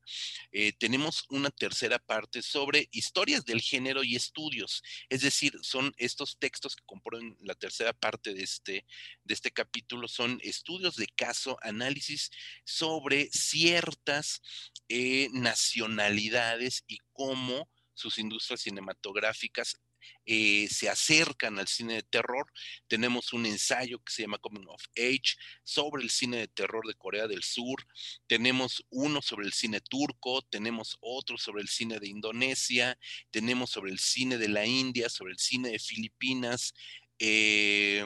[0.52, 6.38] Eh, tenemos una tercera parte sobre historias del género y estudios, es decir, son estos
[6.38, 8.86] textos que componen la tercera parte de este,
[9.24, 12.30] de este capítulo, son estudios de caso, análisis
[12.64, 14.42] sobre ciertas
[14.90, 19.80] eh, nacionalidades y cómo sus industrias cinematográficas
[20.26, 22.52] eh, se acercan al cine de terror.
[22.88, 26.96] Tenemos un ensayo que se llama Coming of Age sobre el cine de terror de
[26.96, 27.86] Corea del Sur.
[28.28, 32.98] Tenemos uno sobre el cine turco, tenemos otro sobre el cine de Indonesia,
[33.32, 36.74] tenemos sobre el cine de la India, sobre el cine de Filipinas.
[37.20, 38.04] Eh,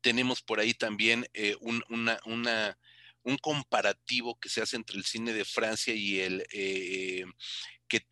[0.00, 1.82] tenemos por ahí también eh, un,
[3.22, 6.44] un comparativo que se hace entre el cine de Francia y el,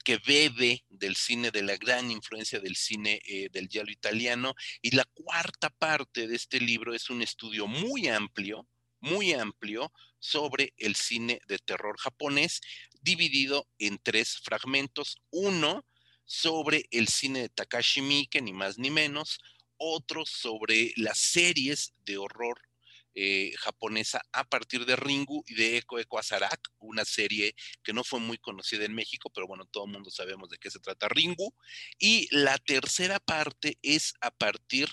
[0.04, 4.54] que, bebe del cine, de la gran influencia del cine eh, del giallo italiano.
[4.82, 8.66] Y la cuarta parte de este libro es un estudio muy amplio,
[9.00, 12.60] muy amplio sobre el cine de terror japonés,
[13.00, 15.18] dividido en tres fragmentos.
[15.30, 15.86] Uno
[16.24, 19.38] sobre el cine de Takashi Miike, ni más ni menos.
[19.76, 22.67] Otro sobre las series de horror
[23.20, 28.04] eh, japonesa a partir de Ringu y de Eko Eko Azarak, una serie que no
[28.04, 31.08] fue muy conocida en México, pero bueno, todo el mundo sabemos de qué se trata
[31.08, 31.52] Ringu.
[31.98, 34.88] Y la tercera parte es a partir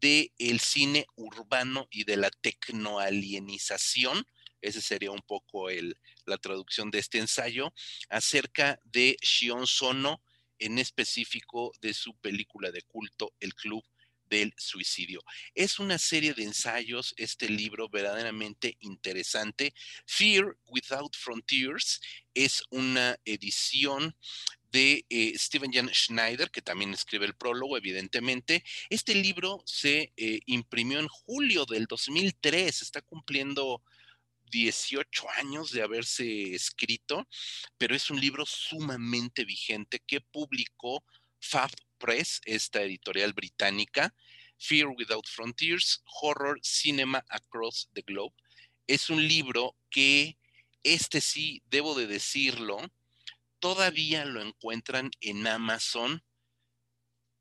[0.00, 4.26] del el cine urbano y de la tecnoalienización,
[4.62, 7.74] ese sería un poco el, la traducción de este ensayo,
[8.08, 10.22] acerca de Shion Sono,
[10.58, 13.84] en específico de su película de culto El Club
[14.28, 15.22] del suicidio.
[15.54, 19.74] Es una serie de ensayos, este libro verdaderamente interesante.
[20.06, 22.00] Fear Without Frontiers
[22.34, 24.16] es una edición
[24.70, 28.62] de eh, Steven Jan Schneider, que también escribe el prólogo, evidentemente.
[28.90, 33.82] Este libro se eh, imprimió en julio del 2003, está cumpliendo
[34.50, 37.26] 18 años de haberse escrito,
[37.78, 41.04] pero es un libro sumamente vigente que publicó
[41.40, 44.14] Fab Press, esta editorial británica,
[44.58, 48.34] Fear Without Frontiers, Horror Cinema Across the Globe.
[48.86, 50.38] Es un libro que,
[50.82, 52.78] este sí, debo de decirlo,
[53.58, 56.22] todavía lo encuentran en Amazon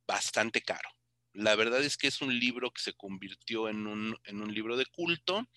[0.07, 0.89] bastante caro.
[1.33, 4.77] La verdad es que es un libro que se convirtió en un, en un libro
[4.77, 5.47] de culto.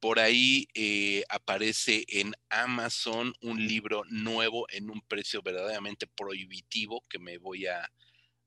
[0.00, 7.18] Por ahí eh, aparece en Amazon un libro nuevo en un precio verdaderamente prohibitivo que
[7.18, 7.90] me voy a,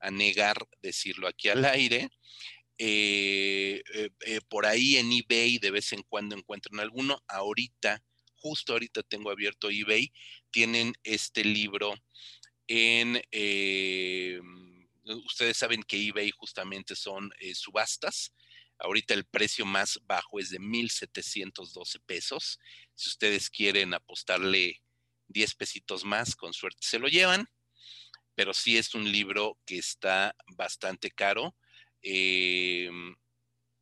[0.10, 2.10] negar decirlo aquí al aire.
[2.78, 3.84] Eh,
[4.22, 7.22] eh, por ahí en eBay de vez en cuando encuentran alguno.
[7.28, 10.12] Ahorita, justo ahorita tengo abierto eBay,
[10.50, 11.94] tienen este libro
[12.68, 13.22] en...
[15.26, 18.34] ustedes saben que eBay justamente son subastas
[18.84, 22.60] Ahorita el precio más bajo es de 1,712 pesos.
[22.96, 24.82] Si ustedes quieren apostarle
[25.28, 27.48] 10 pesitos más, con suerte se lo llevan.
[28.42, 31.56] Pero sí es un libro que está bastante caro.
[32.02, 33.16] Em,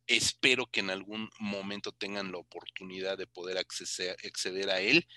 [0.06, 5.08] espero que en algún momento tengan la oportunidad de poder acceder, a él.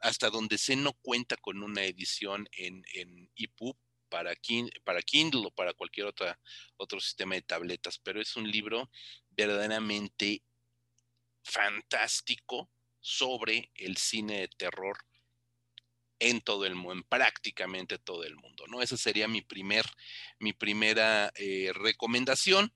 [0.00, 3.76] Hasta donde se no cuenta con una edición en, en EPUB
[4.08, 6.06] para, Kindle o para cualquier
[6.78, 8.90] otro sistema de tabletas, pero es un libro
[9.28, 10.42] verdaderamente
[11.44, 14.96] fantástico sobre el cine de terror
[16.18, 18.82] en todo el mundo, en prácticamente todo el mundo, ¿no?
[18.82, 19.84] Esa sería mi primer,
[20.38, 22.72] mi primera eh, recomendación,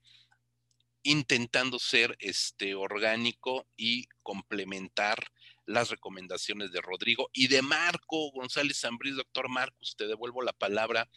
[1.02, 5.32] intentando ser este orgánico y complementar
[5.66, 9.14] las recomendaciones de Rodrigo y de Marco González Zambriz.
[9.14, 11.08] Doctor Marcos, te devuelvo la palabra,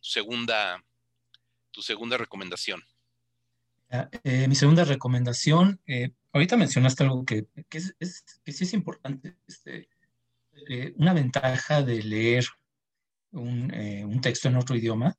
[0.00, 0.84] segunda,
[1.70, 2.82] tu segunda recomendación.
[4.24, 7.94] Eh, mi segunda recomendación, eh, ahorita mencionaste algo que, que, es,
[8.44, 9.36] que sí es importante.
[9.46, 9.88] Este,
[10.68, 12.44] eh, una ventaja de leer
[13.32, 15.14] un, un, texto en otro idioma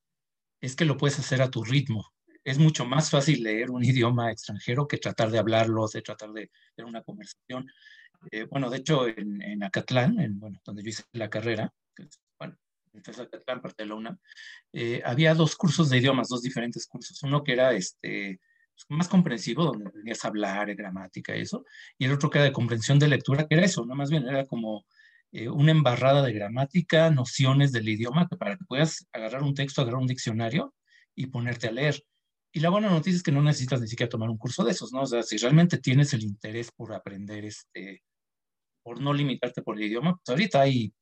[0.62, 2.06] es que lo puedes hacer a tu ritmo.
[2.44, 6.52] Es mucho más fácil leer un idioma extranjero que tratar de hablarlo, de tratar de
[6.76, 7.68] tener una conversación.
[8.50, 11.74] bueno, de hecho, en, en Acatlán, en, bueno, donde yo hice la carrera,
[12.40, 12.58] bueno,
[12.94, 14.20] en Acatlán, parte de la UNAM,
[15.04, 17.22] había dos cursos de idiomas, dos diferentes cursos.
[17.24, 18.40] Uno que era este,
[18.90, 21.66] más comprensivo, donde tenías hablar, gramática y eso,
[21.98, 24.28] y el otro que era de comprensión de lectura, que era eso, no más bien
[24.28, 24.86] era como
[25.34, 30.00] eh, una embarrada de gramática, nociones del idioma, para que puedas agarrar un texto, agarrar
[30.00, 30.74] un diccionario
[31.16, 32.02] y ponerte a leer.
[32.54, 34.94] Y la buena noticia es que no necesitas ni siquiera tomar un curso de esos,
[34.94, 35.02] ¿no?
[35.02, 38.04] O sea, si realmente tienes el interés por aprender, este,
[38.84, 40.94] por no limitarte por el idioma, pues ahorita hay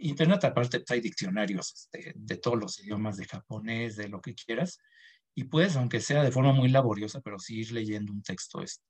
[0.00, 4.78] Internet aparte hay diccionarios este, de todos los idiomas, de japonés, de lo que quieras,
[5.34, 8.82] y puedes, aunque sea de forma muy laboriosa, pero sí ir leyendo un texto este,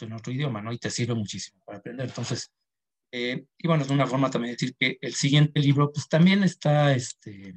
[0.00, 0.72] en otro idioma, ¿no?
[0.72, 2.06] Y te sirve muchísimo para aprender.
[2.06, 2.52] Entonces,
[3.16, 6.42] eh, y bueno, es una forma también de decir que el siguiente libro, pues también
[6.42, 7.54] está, este,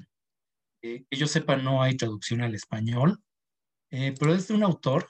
[0.83, 3.23] eh, que yo sepa, no hay traducción al español,
[3.89, 5.09] eh, pero es de un autor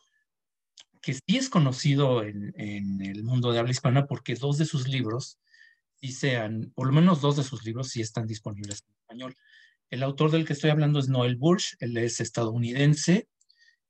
[1.02, 4.88] que sí es conocido en, en, el mundo de habla hispana porque dos de sus
[4.88, 5.38] libros
[6.00, 9.36] sí sean, por lo menos dos de sus libros sí están disponibles en español.
[9.90, 13.28] El autor del que estoy hablando es Noel Bush, él es estadounidense,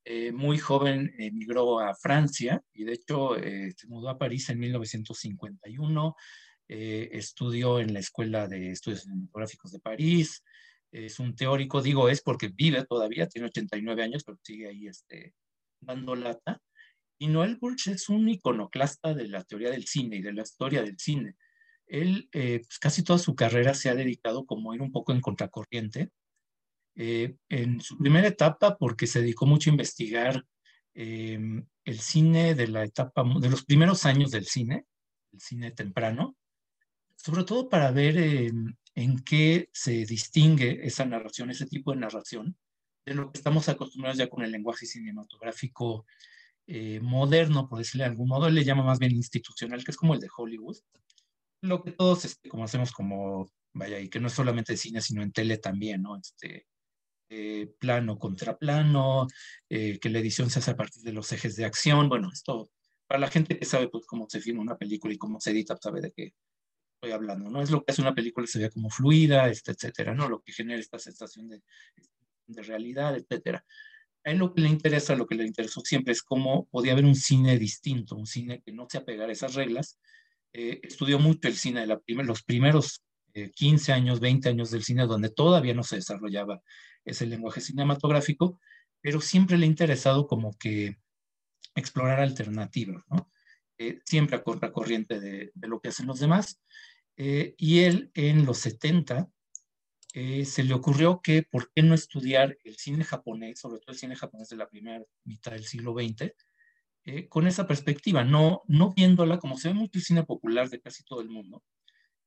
[0.09, 4.57] eh, muy joven emigró a Francia y de hecho eh, se mudó a París en
[4.57, 6.15] 1951,
[6.67, 10.43] eh, estudió en la Escuela de Estudios Cinematográficos de París,
[10.91, 15.33] es un teórico, digo es porque vive todavía, tiene 89 años, pero sigue ahí este,
[15.81, 16.61] dando lata.
[17.19, 20.81] Y Noel Bush es un iconoclasta de la teoría del cine y de la historia
[20.81, 21.35] del cine
[21.87, 25.21] él eh, pues, casi toda su carrera se ha dedicado como ir un poco en
[25.21, 26.11] contracorriente.
[26.95, 30.43] Eh, en su primera etapa, porque se dedicó mucho a investigar
[30.95, 34.85] em, el cine de la etapa, de los primeros años del cine,
[35.31, 36.35] el cine temprano,
[37.27, 42.55] sobre todo para ver em, en qué se distingue esa narración, ese tipo de narración,
[43.05, 46.05] de lo que estamos acostumbrados ya con el lenguaje cinematográfico
[46.67, 50.13] eh, moderno, por decirle de algún modo, le llama más bien institucional, que es como
[50.13, 50.77] el de Hollywood,
[51.63, 55.21] lo que todos este, como hacemos como, vaya, y que no es solamente cine, sino
[55.21, 56.15] en tele también, ¿no?
[56.15, 56.65] Este,
[57.29, 59.27] eh, plano contra plano,
[59.67, 62.69] eh, que la edición se hace a partir de los ejes de acción, bueno, esto,
[63.05, 65.75] para la gente que sabe pues, cómo se filma una película y cómo se edita,
[65.75, 66.33] sabe de qué
[66.97, 67.61] estoy hablando, ¿no?
[67.61, 70.27] Es lo que hace una película se vea como fluida, este, etcétera, ¿no?
[70.27, 71.61] Lo que genera esta sensación de,
[72.47, 73.63] de realidad, etcétera.
[74.23, 77.05] a él lo que le interesa, lo que le interesó siempre es cómo podía haber
[77.05, 79.99] un cine distinto, un cine que no se apegara a esas reglas.
[80.53, 83.03] Eh, estudió mucho el cine de la los primeros
[83.55, 86.61] 15 años, 20 años del cine, donde todavía no se desarrollaba
[87.05, 88.59] ese lenguaje cinematográfico,
[89.01, 90.97] pero siempre le ha interesado como que
[91.75, 93.29] explorar alternativas, ¿no?
[93.79, 96.59] Eh, siempre a contracorriente de, de, lo que hacen los demás.
[97.15, 99.29] Eh, y él en los 70
[100.13, 103.99] eh, se le ocurrió que por qué no estudiar el cine japonés, sobre todo el
[103.99, 106.31] cine japonés de la primera mitad del siglo XX,
[107.29, 111.05] con esa perspectiva, no, no viéndola como se ve mucho el cine popular de casi
[111.05, 111.63] todo el mundo,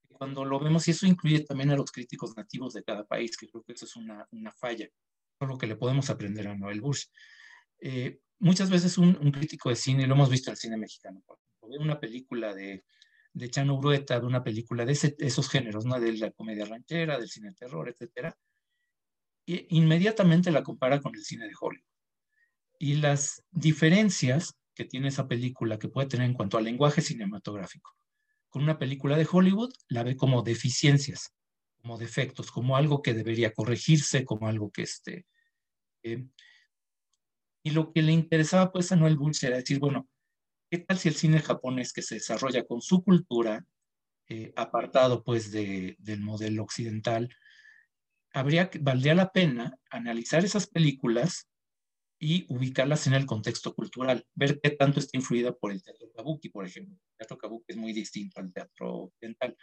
[0.09, 3.47] cuando lo vemos, y eso incluye también a los críticos nativos de cada país, que
[3.47, 4.89] creo que eso es una, una falla,
[5.39, 7.05] lo que le podemos aprender a Noel Bush.
[8.41, 11.23] Muchas veces un, un, crítico de cine, lo hemos visto en el cine mexicano,
[11.63, 12.85] ve una película de,
[13.33, 16.01] de Chano Urueta, de una película de esos géneros, ¿no?
[16.01, 18.37] de la comedia ranchera, del cine de terror, etcétera,
[19.47, 21.87] e inmediatamente la compara con el cine de Hollywood.
[22.79, 27.95] Y las diferencias que tiene esa película que puede tener en cuanto al lenguaje cinematográfico
[28.51, 31.33] con una película de Hollywood la ve como deficiencias,
[31.81, 35.25] como defectos, como algo que debería corregirse, como algo que esté.
[36.03, 36.27] Eh,
[37.63, 40.09] y lo que le interesaba pues a Noel Bulls era decir, bueno,
[40.71, 43.67] ¿qué tal si el cine japonés que se desarrolla con su cultura,
[44.29, 47.29] eh, apartado pues de, del modelo occidental,
[48.33, 51.49] habría, valdría la pena analizar esas películas
[52.23, 56.51] y ubicarlas en el contexto cultural, ver qué tanto está influida por el teatro kabuki,
[56.51, 56.95] por ejemplo.
[56.95, 59.57] El teatro kabuki es muy distinto al teatro occidental.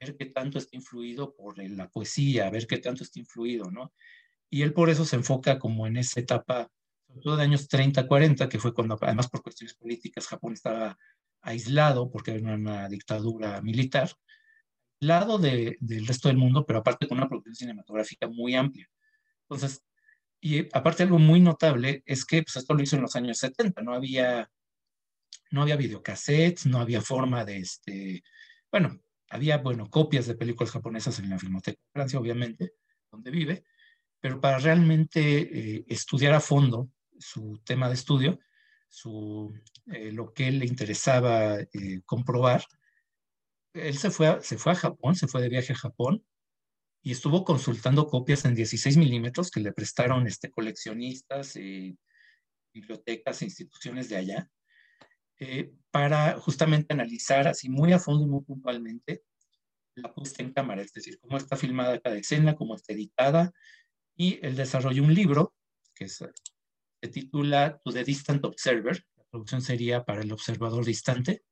[0.00, 3.94] Ver qué tanto está influido por la poesía, ver qué tanto está influido, ¿no?
[4.50, 6.68] Y él por eso se enfoca como en esa etapa,
[7.06, 10.96] sobre todo de años 30, 40, que fue cuando, además por cuestiones políticas, Japón estaba
[11.42, 14.10] aislado porque era una dictadura militar,
[15.00, 18.88] aislado de, del resto del mundo, pero aparte con una producción cinematográfica muy amplia.
[19.48, 19.82] Entonces,
[20.40, 23.82] y aparte algo muy notable es que pues, esto lo hizo en los años 70,
[23.82, 24.50] no había,
[25.50, 28.22] no había videocassettes, no había forma de, este,
[28.70, 29.00] bueno,
[29.30, 32.72] había, bueno, copias de películas japonesas en la Filmoteca de Francia, obviamente,
[33.10, 33.64] donde vive,
[34.20, 35.20] pero para realmente
[35.76, 38.38] eh, estudiar a fondo su tema de estudio,
[38.88, 39.52] su,
[39.86, 42.64] eh, lo que él le interesaba eh, comprobar,
[43.74, 46.24] él se fue, se fue a Japón, se fue de viaje a Japón,
[47.02, 51.98] y estuvo consultando copias en 16 milímetros que le prestaron este, coleccionistas, y
[52.72, 54.50] bibliotecas e instituciones de allá,
[55.38, 59.22] eh, para justamente analizar así muy a fondo y muy puntualmente
[59.94, 63.52] la puesta en cámara, es decir, cómo está filmada cada escena, cómo está editada,
[64.14, 65.54] y él desarrolló un libro
[65.94, 66.08] que
[67.00, 71.42] se titula To the Distant Observer, la traducción sería para el observador distante,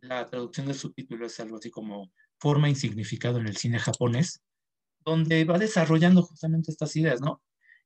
[0.00, 4.42] la traducción del subtítulo es algo así como forma y significado en el cine japonés,
[5.00, 7.42] donde va desarrollando justamente estas ideas, ¿no?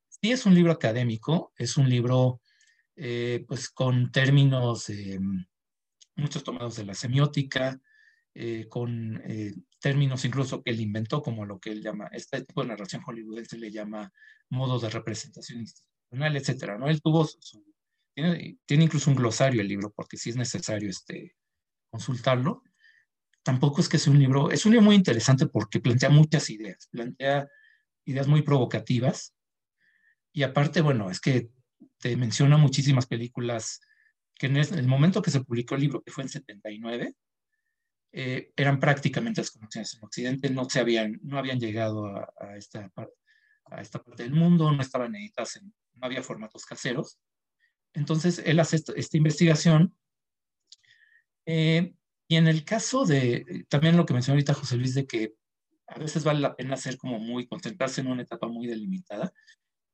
[0.08, 2.40] Sí es un libro académico, es un libro
[2.96, 5.20] eh, pues con términos eh,
[6.16, 7.80] muchos tomados de la semiótica,
[8.34, 9.22] eh, con
[9.80, 13.56] términos incluso que él inventó, como lo que él llama, este tipo de narración hollywoodense
[13.58, 14.12] le llama
[14.48, 16.88] modo de representación institucional, etcétera, ¿no?
[16.88, 17.64] Él tuvo su,
[18.14, 21.36] tiene, tiene, incluso un glosario el libro, porque sí es necesario este,
[21.90, 22.62] consultarlo,
[23.42, 26.88] tampoco es que sea un libro, es un libro muy interesante porque plantea muchas ideas,
[26.90, 27.48] plantea
[28.04, 29.34] ideas muy provocativas.
[30.32, 31.48] Y aparte, bueno, es que
[31.98, 33.80] te menciona muchísimas películas
[34.34, 37.14] que en el momento que se publicó el libro, que fue en 79,
[38.12, 42.90] eh, eran prácticamente desconocidas en Occidente, no, se habían, no habían llegado a, esta,
[43.66, 45.60] a esta parte del mundo, no estaban editadas,
[45.98, 47.18] no había formatos caseros.
[47.94, 49.94] Entonces, él hace esta, esta investigación
[51.50, 51.94] eh,
[52.28, 55.34] y en el caso de, también lo que mencionó ahorita José Luis, de que
[55.86, 59.32] a veces vale la pena ser como muy, concentrarse en una etapa muy delimitada,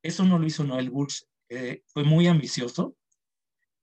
[0.03, 2.97] eso no lo hizo Noel Burch, eh, fue muy ambicioso.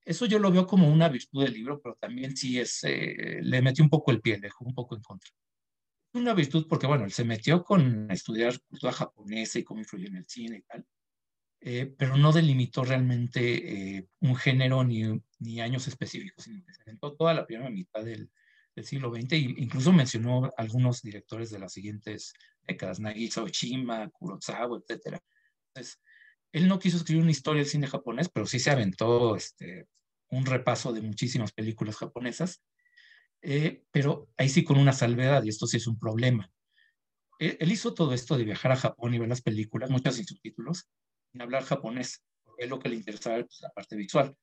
[0.03, 3.61] Eso yo lo veo como una virtud del libro, pero también sí es, eh, le
[3.61, 5.31] metió un poco el pie, le dejó un poco en contra.
[6.13, 10.17] Una virtud porque, bueno, él se metió con estudiar cultura japonesa y cómo influye en
[10.17, 10.85] el cine y tal,
[11.61, 15.03] eh, pero no delimitó realmente un género ni,
[15.39, 18.31] ni años específicos, sino se toda la primera mitad del,
[18.75, 22.33] del siglo XX, e incluso mencionó algunos directores de las siguientes
[22.67, 25.19] décadas, Nagisa Oshima, Kurosawa, etc.
[25.67, 26.01] Entonces,
[26.51, 29.87] él no quiso escribir una historia del cine japonés, pero sí se aventó este,
[30.29, 32.63] un repaso de muchísimas películas japonesas,
[33.41, 36.51] eh, pero ahí sí con una salvedad, y esto sí es un problema.
[37.39, 40.25] Él, él hizo todo esto de viajar a Japón y ver las películas, muchas sin
[40.25, 40.89] subtítulos,
[41.31, 44.35] sin hablar japonés, porque es lo que le interesaba pues, la parte visual.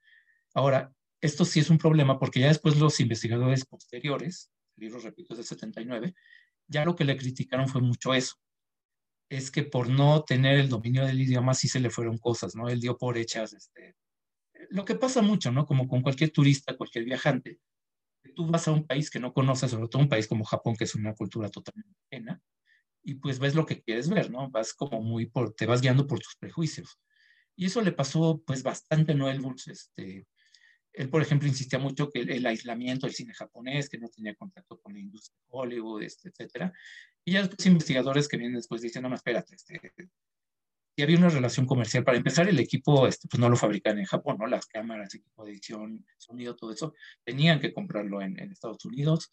[0.55, 5.35] Ahora, esto sí es un problema porque ya después los investigadores posteriores, el libro, repito,
[5.35, 6.15] es de 79,
[6.69, 8.37] ya lo que le criticaron fue mucho eso,
[9.31, 12.69] es que por no tener el dominio del idioma sí se le fueron cosas, ¿no?
[12.69, 13.95] Él dio por hechas, este,
[14.71, 15.67] lo que pasa mucho, ¿no?
[15.67, 17.61] Como con cualquier turista, cualquier viajante.
[18.35, 20.85] Tú vas a un país que no conoces, sobre todo un país como Japón, que
[20.85, 22.41] es una cultura totalmente ajena,
[23.09, 24.51] y pues ves lo que quieres ver, ¿no?
[24.51, 27.01] Vas como muy por, te vas guiando por tus prejuicios.
[27.57, 30.27] Y eso le pasó pues bastante a Noel Bulls, este,
[30.93, 34.79] él, por ejemplo, insistía mucho que el, aislamiento del cine japonés, que no tenía contacto
[34.79, 36.71] con la industria de Hollywood, este, etcétera.
[37.25, 39.81] Y ya los investigadores que vienen después dicen, no, espérate, este,
[40.95, 42.05] y había una relación comercial.
[42.05, 44.47] Para empezar, el equipo este, pues no lo fabrican en Japón, ¿no?
[44.49, 46.93] Las cámaras, equipo de edición, sonido, todo eso,
[47.25, 49.31] tenían que comprarlo en, en, Estados Unidos.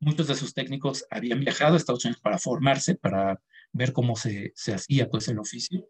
[0.00, 3.40] Muchos de sus técnicos habían viajado a Estados Unidos para formarse, para
[3.72, 5.88] ver cómo se, se hacía pues el oficio.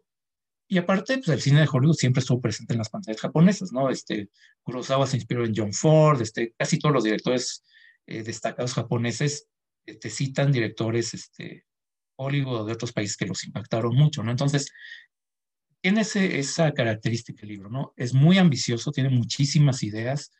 [0.67, 3.89] Y aparte, pues el cine de Hollywood siempre estuvo presente en las pantallas japonesas, ¿no?
[3.89, 4.29] Este,
[4.61, 7.63] Kurosawa se inspiró en John Ford, este, casi todos los directores
[8.05, 9.47] eh, destacados japoneses
[9.85, 11.65] eh, te citan directores este,
[12.17, 14.31] Hollywood de otros países que los impactaron mucho, ¿no?
[14.31, 14.71] Entonces,
[15.81, 17.93] tiene ese, esa característica el libro, ¿no?
[17.95, 20.31] Es muy ambicioso, tiene muchísimas ideas,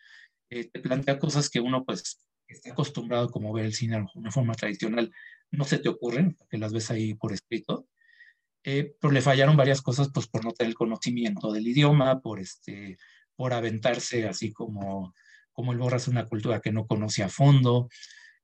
[0.49, 2.19] eh, te plantea cosas que uno, pues,
[2.53, 5.11] está acostumbrado como ver el cine de una forma tradicional,
[5.51, 7.87] no se te ocurren, que las ves ahí por escrito,
[8.63, 12.39] eh, pero le fallaron varias cosas pues por no tener el conocimiento del idioma, por,
[12.39, 12.97] este,
[13.35, 15.13] por aventarse así como,
[15.51, 17.89] como el borras una cultura que no conocía a fondo,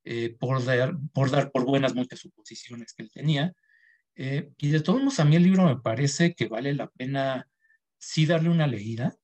[0.04, 3.52] eh, por, dar, por buenas muchas suposiciones que él tenía.
[4.14, 7.48] Eh, y de todos modos, a mí el libro me parece que vale la pena
[7.98, 9.16] sí darle una leída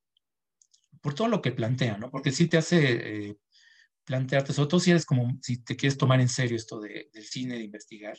[1.01, 2.11] por todo lo que plantea, ¿no?
[2.11, 3.37] Porque sí te hace
[4.05, 7.25] plantearte, sobre todo si eres como, si te quieres tomar en serio esto de, del
[7.25, 8.17] cine, de investigar,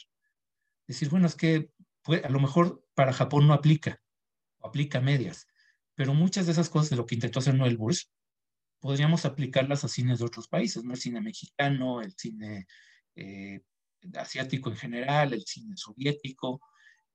[0.88, 1.70] decir, bueno, es que
[2.24, 4.02] a lo mejor para Japón no aplica,
[4.60, 5.48] o aplica medias,
[5.96, 8.06] pero muchas de esas cosas de lo que intentó hacer Noel Bush,
[8.80, 10.94] podríamos aplicarlas a cines de otros países, ¿no?
[10.94, 12.68] El cine mexicano, el cine
[13.16, 13.62] eh,
[14.16, 16.60] asiático en general, el cine soviético,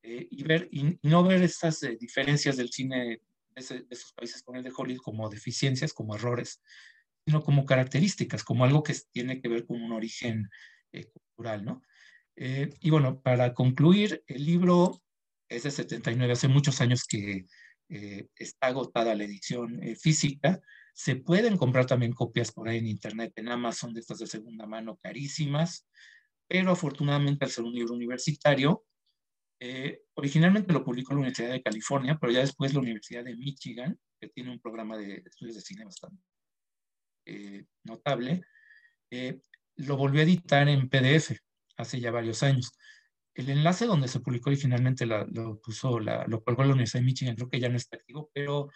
[0.03, 3.21] eh, y, ver, y, no ver estas eh, diferencias del cine
[3.55, 6.63] de, esos países con el de Hollywood como deficiencias, como errores,
[7.29, 10.49] sino como características, como algo que tiene que ver con un origen
[11.13, 11.83] cultural, ¿no?
[12.37, 15.03] Eh, y bueno, para concluir, el libro
[15.47, 17.45] es de 79, hace muchos años que
[17.91, 20.59] eh, está agotada la edición eh, física.
[20.95, 24.65] Se pueden comprar también copias por ahí en internet, en Amazon, de estas de segunda
[24.65, 25.87] mano, carísimas,
[26.49, 28.87] pero afortunadamente al ser un libro universitario,
[30.15, 34.29] originalmente lo publicó la Universidad de California, pero ya después la Universidad de Michigan, que
[34.29, 36.23] tiene un programa de estudios de cine bastante
[37.85, 38.43] notable,
[39.77, 41.39] lo volvió a editar en PDF
[41.77, 42.73] hace ya varios años.
[43.35, 47.37] El enlace donde se publicó originalmente lo puso, la, lo colgó la Universidad de Michigan,
[47.37, 48.69] creo que ya no está activo, pero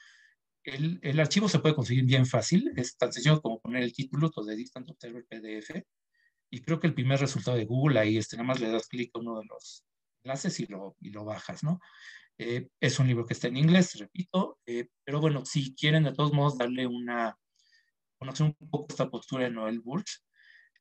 [0.65, 4.31] el, el, archivo se puede conseguir bien fácil, es tan sencillo como poner el título,
[4.47, 5.83] de Distant Observer PDF,
[6.51, 9.11] y creo que el primer resultado de Google, ahí este, nada más le das clic
[9.15, 9.85] a uno de los
[10.23, 11.81] enlaces y lo, y lo bajas, ¿no?
[12.39, 16.13] Eh, es un libro que está en inglés, repito, eh, pero bueno, si quieren de
[16.13, 17.37] todos modos darle una,
[18.23, 20.23] conocer un poco esta postura de Noel Burch,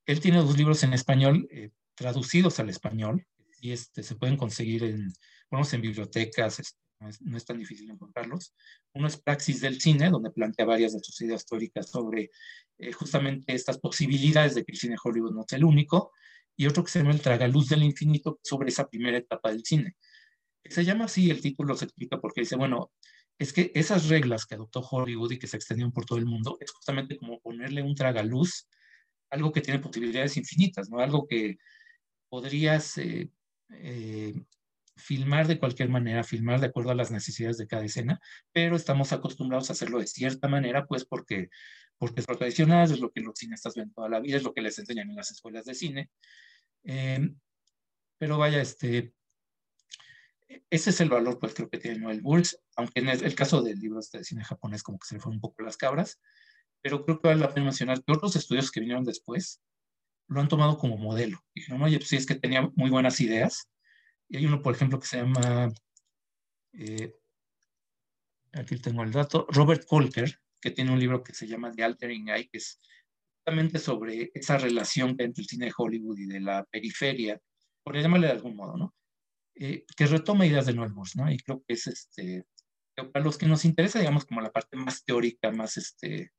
[0.05, 3.25] él tiene dos libros en español, eh, traducidos al español
[3.59, 5.11] y este, se pueden conseguir en,
[5.49, 8.53] bueno, en bibliotecas, este, no, es, tan difícil encontrarlos.
[8.93, 12.29] Uno es Praxis del Cine, donde plantea varias de sus ideas históricas sobre
[12.77, 16.11] eh, justamente estas posibilidades de que el cine Hollywood no sea el único,
[16.55, 19.95] y otro que se llama El Tragaluz del Infinito, sobre esa primera etapa del cine.
[20.63, 22.91] Se llama así, el título se explica porque dice, bueno,
[23.41, 26.59] es que esas reglas que adoptó Hollywood y que se extendieron por todo el mundo,
[26.61, 28.67] es justamente como ponerle un tragaluz,
[29.31, 30.99] algo que tiene posibilidades infinitas, ¿no?
[30.99, 31.57] Algo que
[32.29, 33.31] podrías eh,
[33.71, 34.35] eh,
[34.95, 38.19] filmar de cualquier manera, filmar de acuerdo a las necesidades de cada escena,
[38.51, 41.49] pero estamos acostumbrados a hacerlo de cierta manera, pues porque,
[41.97, 44.53] porque es lo tradicional, es lo que los cineastas ven toda la vida, es lo
[44.53, 46.11] que les enseñan en las escuelas de cine.
[46.83, 47.39] Em,
[48.19, 49.15] pero vaya, este,
[50.69, 53.79] ese es el valor, pues creo que tiene Noel Bulls, aunque en el, caso del
[53.79, 56.19] libro este de cine japonés como que se le fue un poco las cabras,
[56.81, 59.61] pero creo que vale la pena mencionar que otros estudios que vinieron después,
[60.27, 61.43] lo han tomado como modelo.
[61.53, 63.69] Dijeron, oye, pues sí, es que tenía muy buenas ideas.
[64.29, 65.71] Y hay uno, por ejemplo, que se llama,
[66.73, 67.13] eh,
[68.53, 72.29] aquí tengo el dato, Robert Colker, que tiene un libro que se llama The Altering
[72.29, 72.79] Eye, que es
[73.35, 77.39] justamente sobre esa relación entre el cine de Hollywood y de la periferia,
[77.83, 78.95] por llamarle de algún modo, ¿no?
[79.55, 81.31] Eh, que retoma ideas de Noel ¿no?
[81.31, 82.45] Y creo que es este,
[82.95, 86.31] para los que nos interesa, digamos, como la parte más teórica, más este,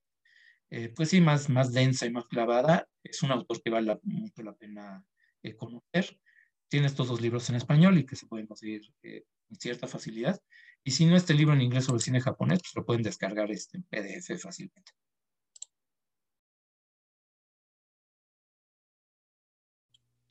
[0.71, 2.89] eh, pues sí, más, más densa y más clavada.
[3.03, 5.05] Es un autor que vale mucho la pena
[5.43, 6.19] eh, conocer.
[6.69, 10.41] Tiene estos dos libros en español y que se pueden conseguir eh, con cierta facilidad.
[10.83, 13.79] Y si no, este libro en inglés sobre cine japonés, pues lo pueden descargar este,
[13.79, 14.41] en PDF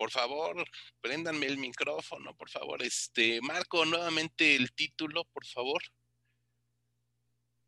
[0.02, 0.68] por favor,
[1.00, 2.82] préndanme el micrófono, por favor.
[2.82, 5.80] Este, Marco, nuevamente el título, por favor.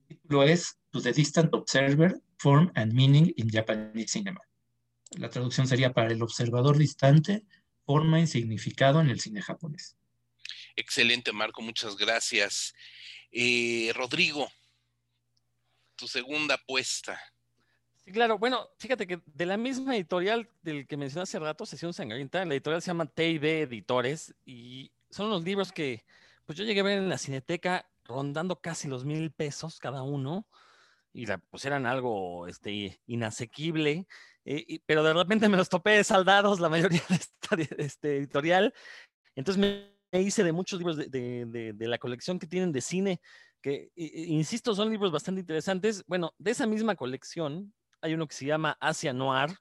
[0.09, 4.41] El título es To the Distant Observer, Form and Meaning in Japanese Cinema.
[5.11, 7.45] La traducción sería para el observador distante,
[7.85, 9.95] forma y significado en el cine japonés.
[10.75, 12.73] Excelente, Marco, muchas gracias.
[13.31, 14.51] Eh, Rodrigo,
[15.95, 17.21] tu segunda apuesta.
[18.05, 18.37] Sí, claro.
[18.37, 22.53] Bueno, fíjate que de la misma editorial del que mencioné hace rato, Sesión Sangrienta, la
[22.53, 26.03] editorial se llama TIB Editores y son unos libros que
[26.45, 30.45] pues yo llegué a ver en la cineteca rondando casi los mil pesos cada uno
[31.13, 34.07] y la, pues eran algo este, inasequible,
[34.43, 38.73] eh, pero de repente me los topé saldados la mayoría de esta este, editorial.
[39.35, 41.07] Entonces me hice de muchos libros de,
[41.45, 43.21] de, de, la colección que tienen de cine,
[43.61, 46.03] que, insisto, son libros bastante interesantes.
[46.05, 47.73] Bueno, de esa misma colección
[48.03, 49.57] hay uno que se llama Asia Noir,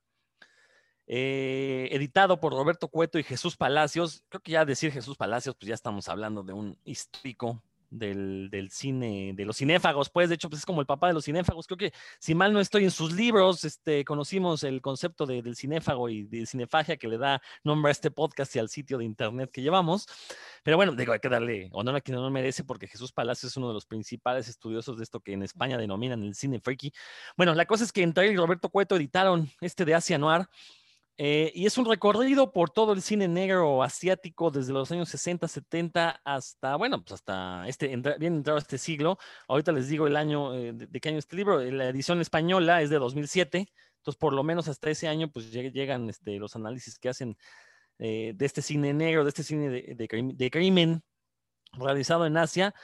[1.07, 4.25] eh, editado por Roberto Cueto y Jesús Palacios.
[4.29, 7.63] Creo que ya decir Jesús Palacios, pues ya estamos hablando de un histórico
[7.93, 11.25] del, cine, de los cinéfagos, pues de hecho pues es como el papá de los
[11.25, 11.67] cinéfagos.
[11.67, 16.09] Creo que si mal no estoy en sus libros, este, conocimos el concepto del cinéfago
[16.09, 19.51] y de cinefagia que le da nombre a este podcast y al sitio de internet
[19.53, 20.07] que llevamos.
[20.63, 23.57] Pero bueno, digo, hay que darle honor a quien no merece porque Jesús Palacios es
[23.57, 26.93] uno de los principales estudiosos de esto que en España denominan el cine freaky.
[27.37, 30.49] Bueno, la cosa es que entre y Roberto Cueto editaron este de Asia Noir
[31.25, 35.47] eh, y es un recorrido por todo el cine negro asiático desde los años 60,
[35.47, 39.19] 70 hasta, bueno, pues hasta este, bien entrado este siglo.
[39.47, 41.61] Ahorita les digo el año, eh, de, qué año este libro.
[41.61, 43.69] Eh, la edición española es de 2007.
[43.99, 47.37] Entonces, por lo menos hasta ese año, pues llegan este, los análisis que hacen
[47.99, 51.05] de este cine negro, de este cine de, de crimen
[51.75, 52.75] realizado en Asia.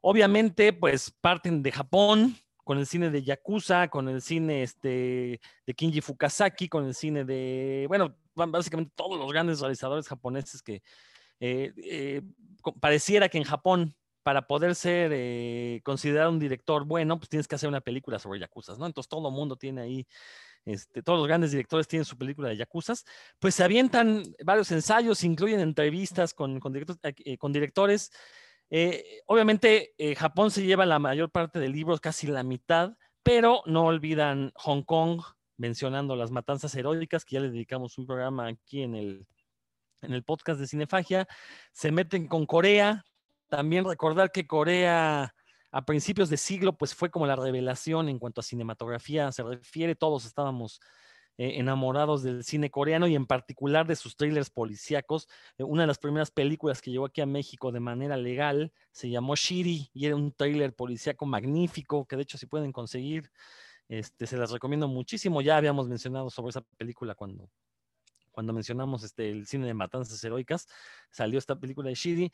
[0.00, 5.74] Obviamente, pues parten de Japón, con el cine de Yakuza, con el cine este, de
[5.74, 10.82] Kinji Fukasaki, con el cine de, bueno, básicamente todos los grandes realizadores japoneses que
[11.40, 12.22] eh, eh,
[12.80, 17.54] pareciera que en Japón, para poder ser eh, considerado un director bueno, pues tienes que
[17.54, 18.86] hacer una película sobre Yakuza, ¿no?
[18.86, 20.06] Entonces todo el mundo tiene ahí,
[20.66, 22.94] este, todos los grandes directores tienen su película de Yakuza,
[23.38, 26.74] pues se avientan varios ensayos, incluyen entrevistas con, con,
[27.38, 28.12] con directores
[28.70, 33.62] eh, obviamente, eh, Japón se lleva la mayor parte de libros, casi la mitad, pero
[33.66, 35.22] no olvidan Hong Kong,
[35.56, 39.26] mencionando las matanzas heroicas, que ya le dedicamos un programa aquí en el,
[40.02, 41.28] en el podcast de Cinefagia.
[41.72, 43.04] Se meten con Corea.
[43.48, 45.34] También recordar que Corea
[45.72, 49.94] a principios de siglo, pues fue como la revelación en cuanto a cinematografía se refiere.
[49.94, 50.80] Todos estábamos
[51.40, 55.26] eh, enamorados del cine coreano y en particular de sus trailers policíacos.
[55.56, 59.08] Eh, una de las primeras películas que llegó aquí a México de manera legal se
[59.08, 63.30] llamó Shiri y era un trailer policíaco magnífico que de hecho si pueden conseguir,
[63.88, 65.40] este, se las recomiendo muchísimo.
[65.40, 67.48] Ya habíamos mencionado sobre esa película cuando,
[68.32, 70.68] cuando mencionamos este, el cine de matanzas heroicas,
[71.10, 72.30] salió esta película de Shiri.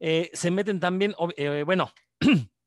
[0.00, 1.14] Eh, se meten también,
[1.64, 1.92] bueno,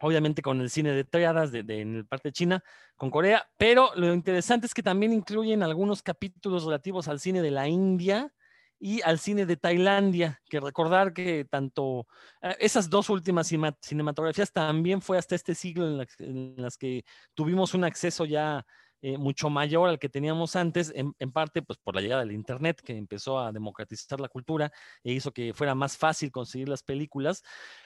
[0.00, 2.64] obviamente con el cine de triadas de, en el parte de China,
[2.96, 7.50] con Corea, pero lo interesante es que también incluyen algunos capítulos relativos al cine de
[7.50, 8.32] la India
[8.80, 12.06] y al cine de Tailandia, que recordar que tanto
[12.42, 17.84] eh, esas dos últimas cinematografías también fue hasta este siglo en las que tuvimos un
[17.84, 18.64] acceso ya
[19.00, 22.80] eh, mucho mayor al que teníamos antes, en, parte pues por la llegada del Internet,
[22.84, 24.72] que empezó a democratizar la cultura
[25.04, 27.42] e hizo que fuera más fácil conseguir las películas.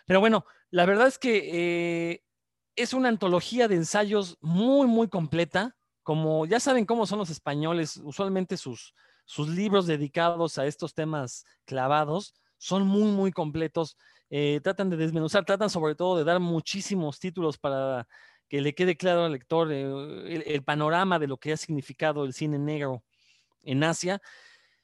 [0.06, 2.24] Pero bueno, la verdad es que eh,
[2.76, 5.76] es una antología de ensayos muy, muy completa.
[6.02, 8.94] Como ya saben cómo son los españoles, usualmente sus,
[9.24, 13.96] sus libros dedicados a estos temas clavados son muy, muy completos.
[14.30, 18.06] Eh, tratan de desmenuzar, tratan sobre todo de dar muchísimos títulos para
[18.52, 22.34] que le quede claro al lector eh, el, panorama de lo que ha significado el
[22.34, 23.02] cine negro
[23.62, 24.20] en Asia.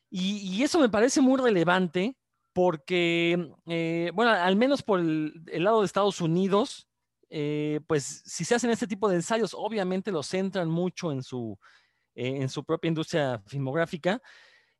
[0.08, 2.16] Y, eso me parece muy relevante
[2.54, 6.88] porque, eh, bueno, al menos por el, lado de Estados Unidos,
[7.28, 11.58] eh, pues si se hacen este tipo de ensayos, obviamente los centran mucho en su,
[12.14, 14.22] en su propia industria filmográfica.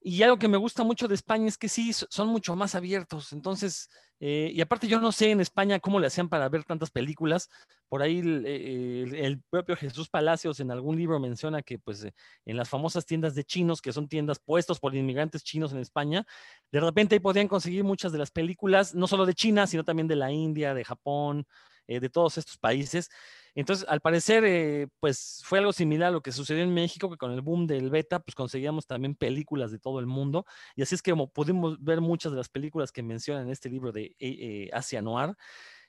[0.01, 3.35] Y algo que me gusta mucho de España es que sí, son mucho más abiertos.
[3.35, 3.91] Entonces,
[4.21, 7.49] eh, y aparte yo no sé en España cómo le hacían para ver tantas películas.
[7.89, 12.15] Por ahí el, propio Jesús Palacios en algún libro menciona que pues eh,
[12.45, 16.27] en las famosas tiendas de chinos, que son tiendas puestas por inmigrantes chinos en España,
[16.73, 20.09] de repente ahí podían conseguir muchas de las películas, no solo de China, sino también
[20.09, 21.47] de la India, de Japón,
[21.89, 23.09] eh, de todos estos países.
[23.55, 27.17] Entonces, al parecer, eh, pues fue algo similar a lo que sucedió en México, que
[27.17, 30.45] con el boom del beta, pues conseguíamos también películas de todo el mundo.
[30.77, 33.69] Y así es que como pudimos ver muchas de las películas que mencionan en este
[33.71, 35.35] libro de eh, Asia Noir.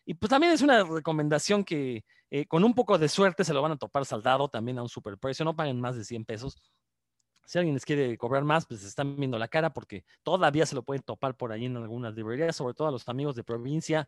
[0.06, 2.04] Y pues también es una recomendación que
[2.50, 5.46] con un poco de suerte se lo van a topar saldado también a un superprecio,
[5.46, 6.58] no paguen más de 100 pesos
[7.46, 10.84] Si alguien les quiere cobrar más, pues están viendo la cara porque todavía se lo
[10.84, 14.08] pueden topar por ahí en algunas librerías, sobre todo a los amigos de provincia.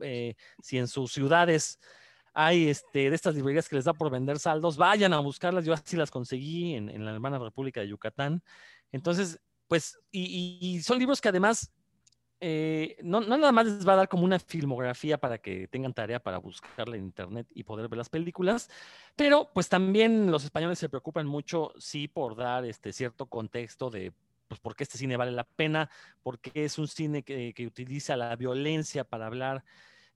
[0.00, 1.78] Eh, si en sus ciudades
[2.34, 5.64] hay este, de estas librerías que les da por vender saldos, vayan a buscarlas.
[5.64, 8.42] Yo así las conseguí en, la hermana República de Yucatán.
[8.92, 11.72] Entonces, pues, y son libros que además
[12.38, 16.20] eh, no, nada más les va a dar como una filmografía para que tengan tarea
[16.20, 18.68] para buscarla en internet y poder ver las películas,
[19.14, 24.12] pero pues también los españoles se preocupan mucho, sí, por dar este cierto contexto de
[24.48, 25.90] pues por qué este cine vale la pena,
[26.22, 29.64] porque es un cine que, utiliza la violencia para hablar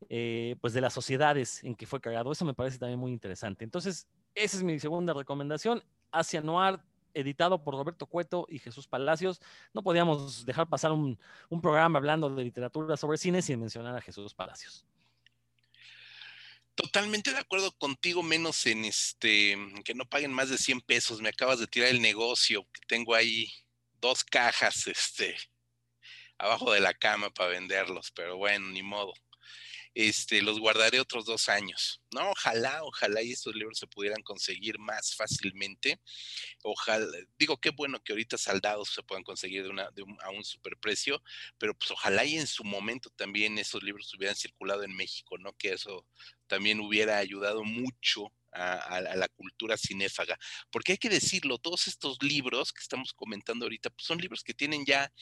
[0.08, 2.32] eh, pues de las sociedades en que fue creado.
[2.32, 3.64] Eso me parece también muy interesante.
[3.64, 5.82] Entonces, esa es mi segunda recomendación.
[6.12, 6.80] Hacia Noir
[7.14, 9.40] editado por Roberto Cueto y Jesús Palacios.
[9.72, 11.18] No podíamos dejar pasar un,
[11.62, 14.84] programa hablando de literatura sobre cine sin mencionar a Jesús Palacios.
[16.74, 21.20] Totalmente de acuerdo contigo, menos en este, que no paguen más de 100 pesos.
[21.20, 23.52] Me acabas de tirar el negocio, que tengo ahí
[24.00, 25.36] dos cajas, este,
[26.38, 29.12] abajo de la cama para venderlos, pero bueno, ni modo
[29.94, 32.00] este, los guardaré otros dos años.
[32.12, 36.00] No, ojalá, ojalá y estos libros se pudieran conseguir más fácilmente.
[36.62, 37.06] Ojalá,
[37.38, 39.90] digo, qué bueno que ahorita saldados se puedan conseguir de una,
[40.22, 41.22] a un superprecio,
[41.58, 45.52] pero pues ojalá y en su momento también esos libros hubieran circulado en México, ¿no?
[45.56, 46.06] Que eso
[46.46, 50.38] también hubiera ayudado mucho a, la cultura cinéfaga.
[50.70, 54.54] Porque hay que decirlo, todos estos libros que estamos comentando ahorita, pues son libros que
[54.54, 55.12] tienen ya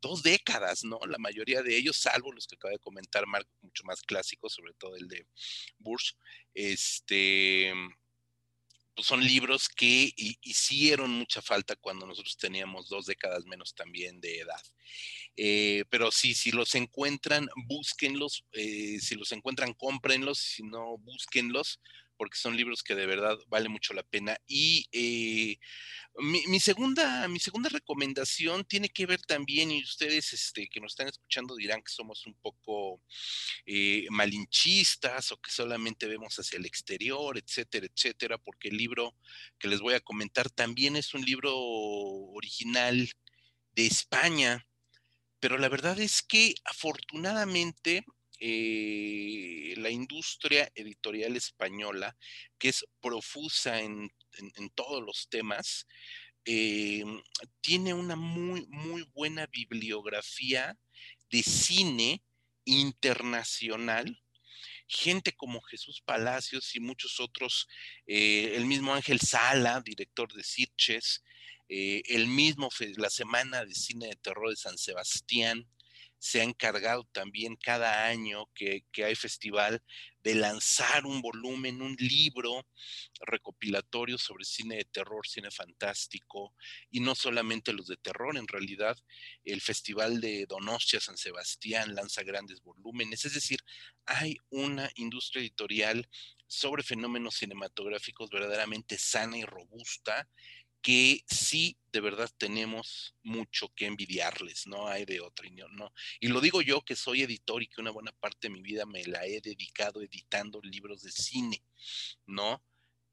[0.00, 0.98] dos décadas, ¿no?
[1.06, 4.74] La mayoría de ellos, salvo los que acaba de comentar Marco, mucho más clásicos, sobre
[4.74, 5.26] todo el de
[5.78, 6.12] Bush,
[6.54, 7.72] este
[8.96, 14.38] pues son libros que hicieron mucha falta cuando nosotros teníamos dos décadas menos también de
[14.38, 14.62] edad.
[15.36, 21.78] Eh, pero sí, si los encuentran, búsquenlos, eh, si los encuentran, cómprenlos, si no, búsquenlos,
[22.16, 24.36] porque son libros que de verdad vale mucho la pena.
[24.46, 25.58] Y eh,
[26.18, 31.08] mi, segunda, mi segunda recomendación tiene que ver también, y ustedes este, que nos están
[31.08, 33.02] escuchando dirán que somos un poco
[33.66, 39.14] eh, malinchistas o que solamente vemos hacia el exterior, etcétera, etcétera, porque el libro
[39.58, 43.10] que les voy a comentar también es un libro original
[43.72, 44.66] de España.
[45.38, 48.04] Pero la verdad es que afortunadamente
[48.38, 52.16] eh, la industria editorial española,
[52.58, 54.10] que es profusa en,
[54.74, 55.86] todos los temas,
[56.44, 57.02] eh,
[57.62, 60.78] tiene una muy, muy buena bibliografía
[61.30, 62.22] de cine
[62.64, 64.22] internacional.
[64.86, 67.66] Gente como Jesús Palacios y muchos otros,
[68.06, 71.22] eh, el mismo Ángel Sala, director de Sitches,
[71.68, 75.66] el mismo la Semana de Cine de Terror de San Sebastián,
[76.18, 79.82] se ha encargado también cada año que, hay festival
[80.22, 82.66] de lanzar un volumen, un libro
[83.20, 86.54] recopilatorio sobre cine de terror, cine fantástico,
[86.90, 88.96] y no solamente los de terror, en realidad
[89.44, 93.60] el Festival de Donostia San Sebastián lanza grandes volúmenes, es decir,
[94.04, 96.08] hay una industria editorial
[96.48, 100.28] sobre fenómenos cinematográficos verdaderamente sana y robusta
[100.86, 105.92] que sí de verdad tenemos mucho que envidiarles, no hay de otra, no.
[106.20, 108.86] Y lo digo yo que soy editor y que una buena parte de mi vida
[108.86, 111.60] me la he dedicado editando libros de cine,
[112.24, 112.62] ¿no?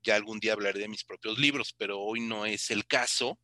[0.03, 3.39] Ya algún día hablaré de mis propios libros, pero hoy no es el caso.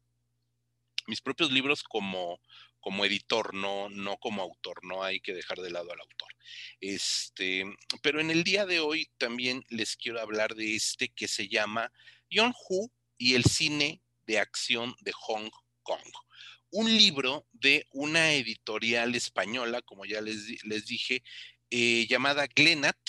[1.07, 2.39] Mis propios libros como,
[2.81, 6.29] como editor, no, no como autor, no hay que dejar de lado al autor.
[6.81, 7.63] Este,
[8.03, 11.91] pero en el día de hoy también les quiero hablar de este que se llama
[12.31, 15.49] John Hu y el cine de acción de Hong
[15.81, 16.11] Kong.
[16.69, 21.23] Un libro de una editorial española, como ya les, les dije,
[21.71, 22.99] eh, llamada Glenat,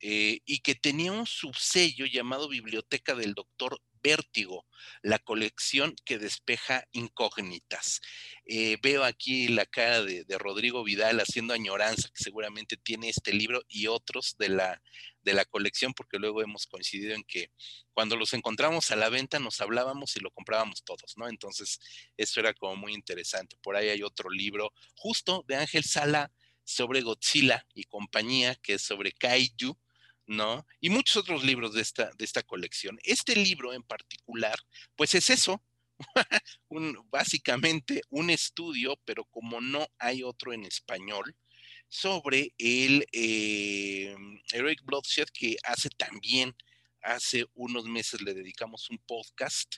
[0.00, 4.66] eh, y que tenía un subsello llamado Biblioteca del Doctor Vértigo,
[5.02, 8.00] la colección que despeja incógnitas.
[8.46, 13.62] Eh, veo aquí la cara de, Rodrigo Vidal haciendo añoranza, que seguramente tiene este libro
[13.68, 14.82] y otros de la,
[15.22, 17.50] de la colección, porque luego hemos coincidido en que
[17.92, 21.28] cuando los encontramos a la venta nos hablábamos y lo comprábamos todos, ¿no?
[21.28, 21.78] Entonces,
[22.16, 23.56] eso era como muy interesante.
[23.62, 26.32] Por ahí hay otro libro justo de Ángel Sala
[26.64, 29.76] sobre Godzilla y compañía, que es sobre Kaiju
[30.30, 30.64] ¿no?
[30.80, 32.98] Y muchos otros libros de esta, de esta colección.
[33.02, 34.56] Este libro en particular,
[34.94, 35.60] pues es eso,
[36.68, 41.34] un, básicamente un estudio, pero como no hay otro en español,
[41.88, 44.14] sobre el eh,
[44.52, 46.54] Eric Bloodshed, que hace también,
[47.02, 49.74] hace unos meses le dedicamos un podcast,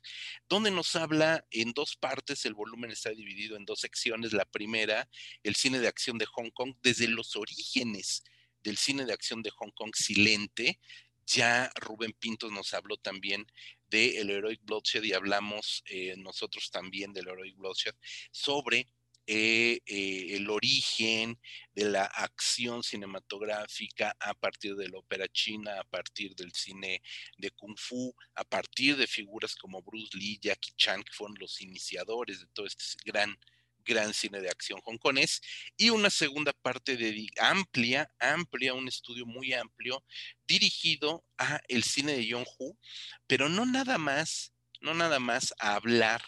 [0.50, 4.34] donde nos habla en dos partes, el volumen está dividido en dos secciones.
[4.34, 5.09] La primera,
[5.42, 8.22] el cine de acción de Hong Kong, desde los orígenes
[8.63, 10.79] del cine de acción de Hong Kong silente,
[11.27, 13.47] ya Rubén Pintos nos habló también
[13.89, 17.95] de el Heroic Bloodshed y hablamos eh, nosotros también del Heroic Bloodshed
[18.31, 18.89] sobre
[19.27, 21.39] eh, eh, el origen
[21.75, 27.01] de la acción cinematográfica a partir de la ópera china, a partir del cine
[27.39, 31.61] de kung fu, a partir de figuras como Bruce Lee, Jackie Chan, que fueron los
[31.61, 33.39] iniciadores de todo este gran
[33.85, 35.41] gran cine de acción hongkonés
[35.76, 40.05] y una segunda parte de amplia, amplia, un estudio muy amplio
[40.47, 42.78] dirigido a el cine de Yong-Hu,
[43.26, 46.22] pero no nada más, no nada más a hablar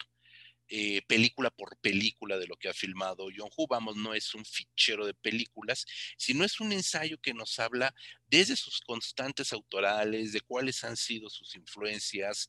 [0.77, 3.69] eh, película por película de lo que ha filmado John Hu.
[3.69, 7.95] Vamos, no es un fichero de películas, sino es un ensayo que nos habla
[8.27, 12.49] desde sus constantes autorales, de cuáles han sido sus influencias,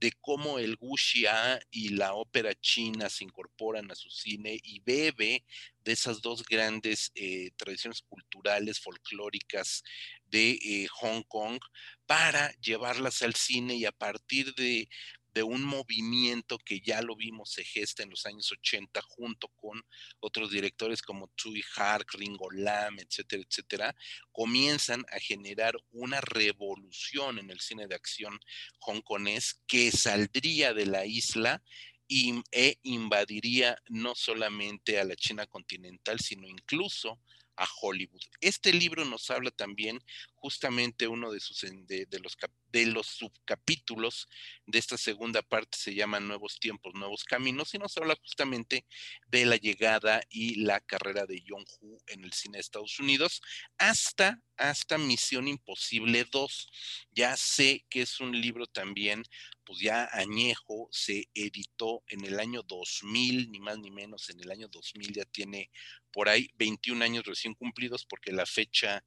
[0.00, 5.44] de cómo el wuxia y la ópera china se incorporan a su cine y bebe
[5.84, 9.82] de esas dos grandes eh, tradiciones culturales, folclóricas
[10.24, 11.58] de eh, Hong Kong
[12.06, 14.88] para llevarlas al cine y a partir de
[15.36, 19.84] de un movimiento que ya lo vimos se gesta en los años 80 junto con
[20.18, 23.96] otros directores como Tsui Hark, Ringo Lam, etcétera, etcétera,
[24.32, 28.40] comienzan a generar una revolución en el cine de acción
[28.80, 31.62] hongkonés que saldría de la isla
[32.08, 37.20] e invadiría no solamente a la China continental, sino incluso
[37.56, 38.22] a Hollywood.
[38.40, 39.98] Este libro nos habla también
[40.46, 42.36] justamente uno de sus de, los
[42.68, 44.28] de los subcapítulos
[44.64, 48.86] de esta segunda parte se llama Nuevos tiempos, nuevos caminos y nos habla justamente
[49.26, 53.42] de la llegada y la carrera de John Hu en el cine de Estados Unidos
[53.76, 56.70] hasta hasta Misión Imposible 2.
[57.10, 59.24] Ya sé que es un libro también
[59.64, 64.52] pues ya añejo, se editó en el año 2000, ni más ni menos, en el
[64.52, 65.72] año 2000 ya tiene
[66.12, 69.04] por ahí 21 años recién cumplidos porque la fecha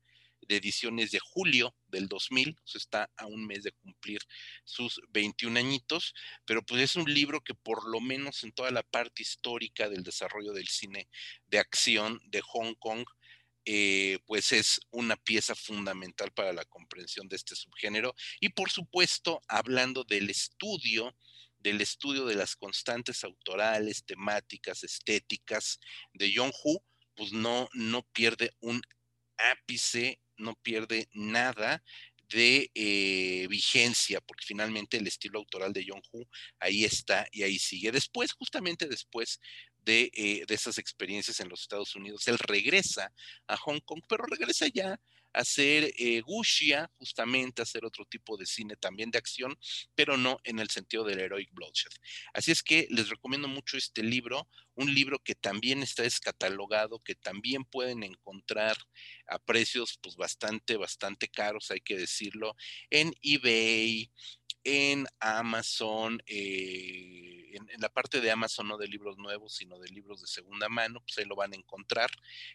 [0.48, 4.22] de edición es de julio del 2000, o sea, está a un mes de cumplir
[4.64, 6.14] sus 21 añitos,
[6.46, 10.04] pero pues es un libro que por lo menos en toda la parte histórica del
[10.04, 11.10] desarrollo del cine
[11.48, 13.06] de acción de Hong Kong,
[13.66, 18.16] eh, pues es una pieza fundamental para la comprensión de este subgénero.
[18.40, 21.16] Y por supuesto, hablando del estudio,
[21.60, 25.80] del estudio de las constantes autorales, temáticas, estéticas
[26.14, 26.82] de John Hu,
[27.16, 28.82] pues no, no pierde un
[29.38, 31.84] ápice, no pierde nada
[32.30, 36.28] de eh, vigencia, porque finalmente el estilo autoral de John Hu
[36.60, 37.92] ahí está y ahí sigue.
[37.92, 39.40] Después, justamente después
[39.84, 43.12] de, eh, de, esas experiencias en los Estados Unidos, él regresa
[43.48, 45.00] a Hong Kong, pero regresa ya
[45.34, 49.58] hacer eh, Gushia, justamente hacer otro tipo de cine también de acción,
[49.96, 51.92] pero no en el sentido del Heroic Bloodshed.
[52.34, 57.16] Así es que les recomiendo mucho este libro, un libro que también está descatalogado, que
[57.16, 58.78] también pueden encontrar
[59.28, 62.56] a precios pues bastante, bastante caros, hay que decirlo,
[62.90, 64.12] en eBay,
[64.64, 70.22] en Amazon, eh, en, la parte de Amazon no de libros nuevos, sino de libros
[70.22, 72.10] de segunda mano, pues ahí lo van a encontrar.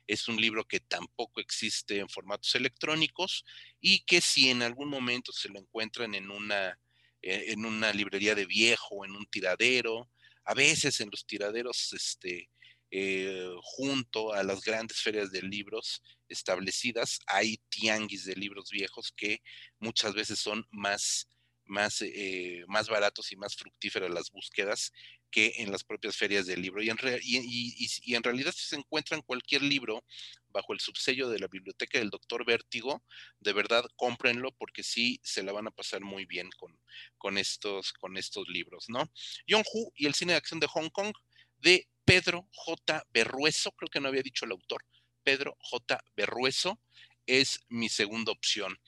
[0.06, 3.44] Es un libro que tampoco existe en formatos electrónicos
[3.80, 6.78] y que si en algún momento se lo encuentran en una,
[7.22, 10.10] eh, en una librería de viejo, en un tiradero,
[10.44, 12.50] a veces en los tiraderos, este,
[12.90, 19.42] eh, junto a las grandes ferias de libros establecidas, hay tianguis de libros viejos que
[19.78, 21.28] muchas veces son más
[21.66, 24.92] más, eh, más baratos y más fructíferas las búsquedas
[25.30, 26.82] que en las propias ferias del libro.
[26.82, 30.04] Y en, y, en realidad si se encuentran cualquier libro
[30.48, 33.02] bajo el subsello de la biblioteca del doctor Vértigo,
[33.40, 36.78] de verdad cómprenlo porque sí se la van a pasar muy bien con,
[37.18, 39.10] con, estos, con estos libros, ¿no?
[39.48, 41.12] John Hu y el cine de acción de Hong Kong
[41.58, 43.04] de Pedro J.
[43.10, 44.84] Berrueso, creo que no había dicho el autor,
[45.24, 46.04] Pedro J.
[46.14, 46.78] Berrueso
[47.26, 48.78] es mi segunda opción.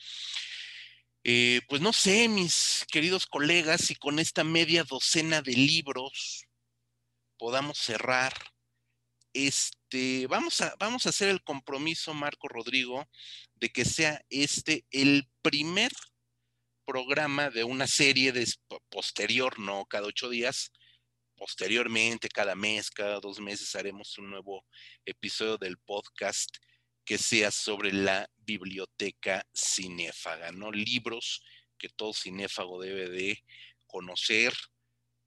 [1.29, 6.45] Eh, pues no sé, mis queridos colegas, si con esta media docena de libros
[7.37, 8.33] podamos cerrar.
[9.33, 13.09] Este, vamos a, vamos a hacer el compromiso, Marco Rodrigo,
[13.57, 15.91] de que sea este el primer
[16.85, 18.47] programa de una serie de
[18.89, 20.71] posterior, no cada ocho días,
[21.35, 24.65] posteriormente, cada mes, cada dos meses haremos un nuevo
[25.05, 26.57] episodio del podcast
[27.07, 30.73] que sea sobre la biblioteca cinéfaga, ¿no?
[30.73, 31.43] Libros
[31.79, 33.45] que todo cinéfago debe de
[33.87, 34.53] conocer,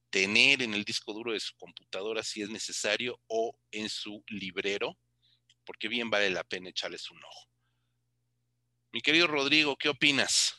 [0.09, 4.97] tener en el disco duro de su computadora si es necesario o en su librero,
[5.65, 7.47] porque bien vale la pena echarles un ojo.
[8.91, 10.55] Mi querido Rodrigo, ¿qué opinas?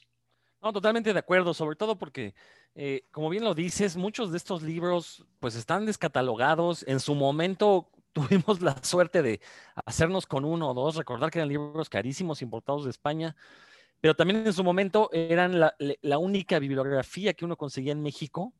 [0.62, 2.34] No, totalmente de acuerdo, sobre todo porque,
[2.74, 6.84] eh, como bien lo dices, muchos de estos libros pues están descatalogados.
[6.86, 9.40] En su momento tuvimos la suerte de
[9.84, 13.36] hacernos con uno o dos, recordar que eran libros carísimos importados de España,
[14.00, 18.52] pero también en su momento eran la, la única bibliografía que uno conseguía en México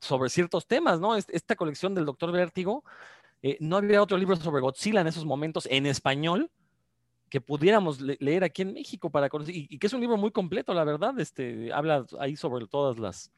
[0.00, 1.16] sobre ciertos temas, ¿no?
[1.16, 2.84] Esta colección del Doctor Vértigo,
[3.42, 6.50] eh, no había otro libro sobre Godzilla en esos momentos en español
[7.28, 10.72] que pudiéramos leer aquí en México para conocer, y, que es un libro muy completo,
[10.72, 13.30] la verdad, este, habla ahí sobre todas las,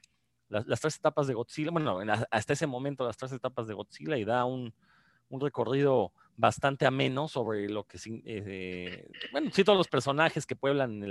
[0.48, 1.98] las, tres etapas de Godzilla, bueno,
[2.30, 4.72] hasta ese momento las tres etapas de Godzilla y da un,
[5.30, 11.02] un recorrido bastante ameno sobre lo que, eh, bueno, sí, todos los personajes que pueblan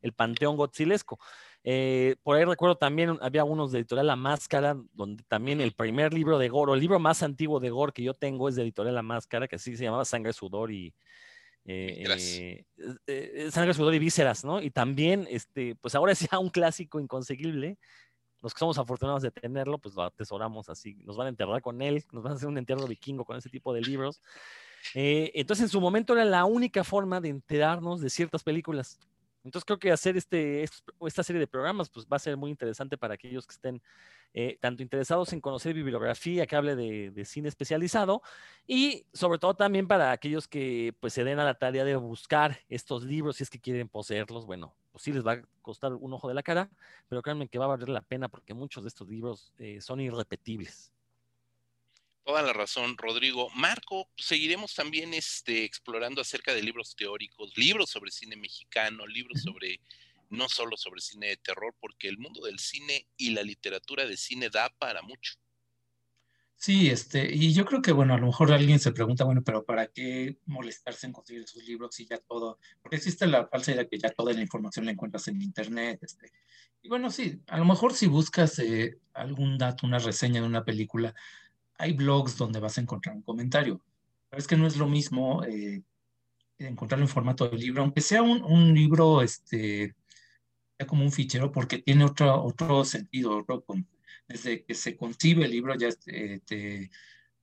[0.00, 1.18] el panteón godzilesco.
[1.64, 6.14] Eh, por ahí recuerdo también, había unos de editorial La Máscara, donde también el primer
[6.14, 8.62] libro de Gore, o el libro más antiguo de Gore que yo tengo es de
[8.62, 10.94] editorial La Máscara, que así se llamaba Sangre, Sudor y...
[11.68, 12.64] Eh,
[13.50, 14.62] Sangre, Sudor y Vísceras, ¿no?
[14.62, 17.76] Y también, este, pues ahora es ya un clásico inconseguible,
[18.42, 20.94] los que somos afortunados de tenerlo, pues lo atesoramos así.
[21.04, 23.48] Nos van a enterrar con él, nos van a hacer un entierro vikingo con ese
[23.48, 24.20] tipo de libros.
[24.94, 28.98] Eh, entonces, en su momento era la única forma de enterarnos de ciertas películas.
[29.46, 30.64] Entonces, creo que hacer este,
[31.06, 33.80] esta serie de programas pues, va a ser muy interesante para aquellos que estén
[34.34, 38.22] eh, tanto interesados en conocer bibliografía que hable de, cine especializado
[38.66, 42.58] y sobre todo también para aquellos que pues, se den a la tarea de buscar
[42.68, 44.46] estos libros si es que quieren poseerlos.
[44.46, 46.68] Bueno, pues sí les va a costar un ojo de la cara,
[47.08, 50.00] pero créanme que va a valer la pena porque muchos de estos libros eh, son
[50.00, 50.92] irrepetibles.
[52.26, 53.50] Toda la razón, Rodrigo.
[53.54, 59.78] Marco, seguiremos también este, explorando acerca de libros teóricos, libros sobre cine mexicano, libros sobre,
[60.28, 64.16] no solo sobre cine de terror, porque el mundo del cine y la literatura de
[64.16, 65.34] cine da para mucho.
[66.56, 69.64] Sí, este, y yo creo que, bueno, a lo mejor alguien se pregunta, bueno, pero
[69.64, 73.86] ¿para qué molestarse en conseguir esos libros si ya todo, porque existe la falsa idea
[73.86, 76.32] que ya toda la información la encuentras en Internet, este,
[76.82, 80.64] y bueno, sí, a lo mejor si buscas eh, algún dato, una reseña de una
[80.64, 81.14] película,
[81.78, 83.80] hay blogs donde vas a encontrar un comentario.
[84.28, 85.82] Pero es que no es lo mismo eh,
[86.58, 89.94] encontrarlo en formato de libro, aunque sea un, un libro, este,
[90.86, 93.38] como un fichero, porque tiene otro, otro sentido.
[93.38, 93.64] Otro,
[94.28, 96.90] desde que se concibe el libro ya eh, te,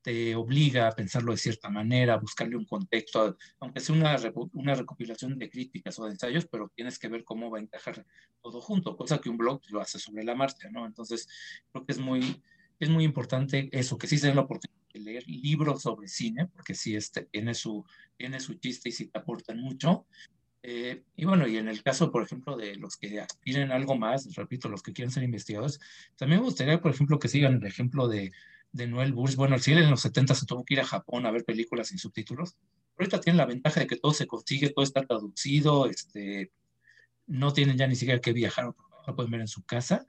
[0.01, 4.17] te, obliga a pensarlo de cierta manera, a buscarle un contexto, aunque sea una,
[4.53, 8.05] una recopilación de críticas o de ensayos, pero tienes que ver cómo va a encajar
[8.41, 10.85] todo junto, cosa que un blog lo hace sobre la marcha, ¿no?
[10.85, 11.27] Entonces,
[11.71, 12.43] creo que es muy
[12.79, 16.47] es muy importante eso, que sí se den la oportunidad de leer libros sobre cine,
[16.47, 17.85] porque sí este, tiene, su,
[18.17, 20.05] tiene su chiste y sí te aportan mucho.
[20.61, 24.33] Eh, y bueno, y en el caso, por ejemplo, de los que aspiren algo más,
[24.35, 25.79] repito, los que quieren ser investigadores,
[26.15, 28.31] también me gustaría, por ejemplo, que sigan el ejemplo de,
[28.71, 29.35] de Noel Burns.
[29.35, 31.87] Bueno, si él en los 70 se tuvo que ir a Japón a ver películas
[31.87, 32.55] sin subtítulos.
[32.97, 36.51] Ahorita tienen la ventaja de que todo se consigue, todo está traducido, este,
[37.27, 38.73] no tienen ya ni siquiera que viajar
[39.05, 40.05] lo pueden ver en su casa.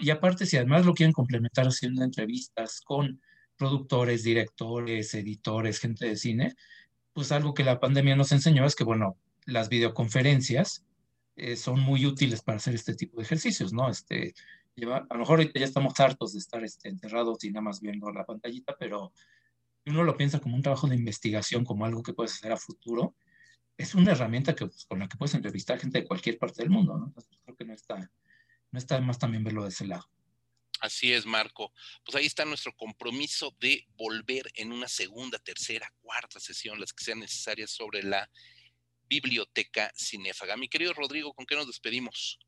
[0.00, 3.20] Y aparte, si además lo quieren complementar haciendo entrevistas con
[3.56, 6.54] productores, directores, editores, gente de cine,
[7.12, 10.84] pues algo que la pandemia nos enseñó es que, bueno, las videoconferencias
[11.36, 13.88] eh, son muy útiles para hacer este tipo de ejercicios, ¿no?
[13.88, 14.34] Este,
[14.74, 17.80] lleva, a lo mejor ahorita ya estamos hartos de estar este, enterrados y nada más
[17.80, 19.12] viendo la pantallita, pero
[19.86, 23.14] uno lo piensa como un trabajo de investigación, como algo que puedes hacer a futuro,
[23.76, 26.70] es una herramienta que, pues, con la que puedes entrevistar gente de cualquier parte del
[26.70, 27.06] mundo, ¿no?
[27.06, 28.10] Entonces, creo que no está,
[28.72, 30.08] no está de más también verlo de ese lado.
[30.80, 31.72] Así es, Marco.
[32.04, 37.04] Pues ahí está nuestro compromiso de volver en una segunda, tercera, cuarta sesión, las que
[37.04, 38.28] sean necesarias sobre la
[39.08, 40.56] biblioteca cinéfaga.
[40.56, 42.40] Mi querido Rodrigo, ¿con qué nos despedimos?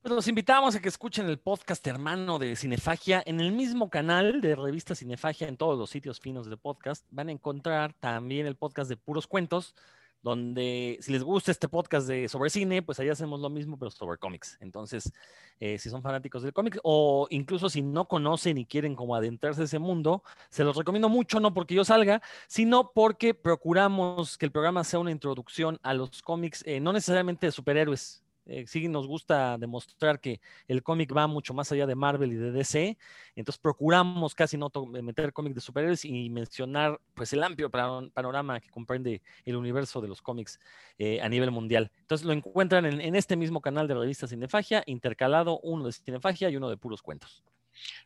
[0.00, 4.40] Pues los invitamos a que escuchen el podcast hermano de Cinefagia en el mismo canal
[4.40, 7.04] de revista Cinefagia en todos los sitios finos de podcast.
[7.10, 9.74] Van a encontrar también el podcast de puros cuentos,
[10.22, 13.90] donde si les gusta este podcast de sobre cine, pues ahí hacemos lo mismo, pero
[13.90, 14.56] sobre cómics.
[14.60, 15.12] Entonces,
[15.60, 19.62] eh, si son fanáticos del cómic o incluso si no conocen y quieren como adentrarse
[19.62, 24.46] a ese mundo, se los recomiendo mucho, no porque yo salga, sino porque procuramos que
[24.46, 28.88] el programa sea una introducción a los cómics, eh, no necesariamente de superhéroes, eh, sí
[28.88, 32.98] nos gusta demostrar que el cómic va mucho más allá de Marvel y de DC,
[33.36, 34.70] entonces procuramos casi no
[35.02, 40.08] meter cómics de superhéroes y mencionar pues el amplio panorama que comprende el universo de
[40.08, 40.58] los cómics
[40.98, 41.92] eh, a nivel mundial.
[42.00, 46.50] Entonces lo encuentran en, este mismo canal de la revista Cinefagia, intercalado uno de Cinefagia
[46.50, 47.42] y uno de puros cuentos.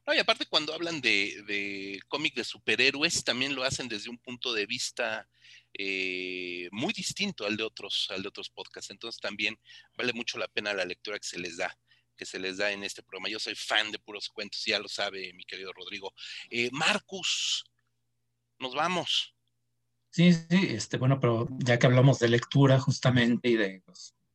[0.06, 4.18] No, y aparte cuando hablan de, de cómic de superhéroes, también lo hacen desde un
[4.18, 5.28] punto de vista
[5.74, 8.90] eh, muy distinto al de otros, al de otros podcasts.
[8.90, 9.58] Entonces también
[9.96, 11.76] vale mucho la pena la lectura que se les da
[12.16, 13.30] que se les da en este programa.
[13.30, 16.12] Yo soy fan de puros cuentos, ya lo sabe mi querido Rodrigo.
[16.50, 17.64] Eh, Marcus,
[18.58, 19.34] nos vamos.
[20.10, 23.82] Sí, sí, este, bueno, pero ya que hablamos de lectura justamente y de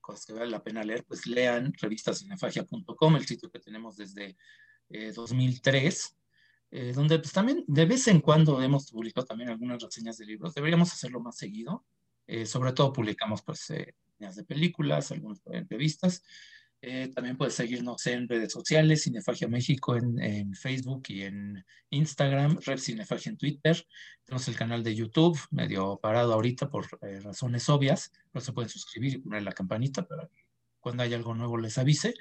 [0.02, 4.36] cosas que vale la pena leer, pues lean revistacinefagia.com, el sitio que tenemos desde
[4.90, 6.06] 2003.
[6.06, 6.18] Eh,
[6.70, 10.54] eh, donde pues, también de vez en cuando hemos publicado también algunas reseñas de libros.
[10.54, 11.86] Deberíamos hacerlo más seguido.
[12.28, 16.24] Eh, sobre todo publicamos pues de películas, algunas entrevistas.
[16.82, 22.78] Eh, también puedes seguirnos en redes sociales, Cinefagia México en, Facebook y en Instagram, Red
[22.78, 23.88] Cinefagia en Twitter.
[24.24, 28.70] Tenemos el canal de YouTube, medio parado ahorita por eh, razones obvias, pero se pueden
[28.70, 30.44] suscribir y poner la campanita para que
[30.88, 32.14] cuando haya algo nuevo les avise.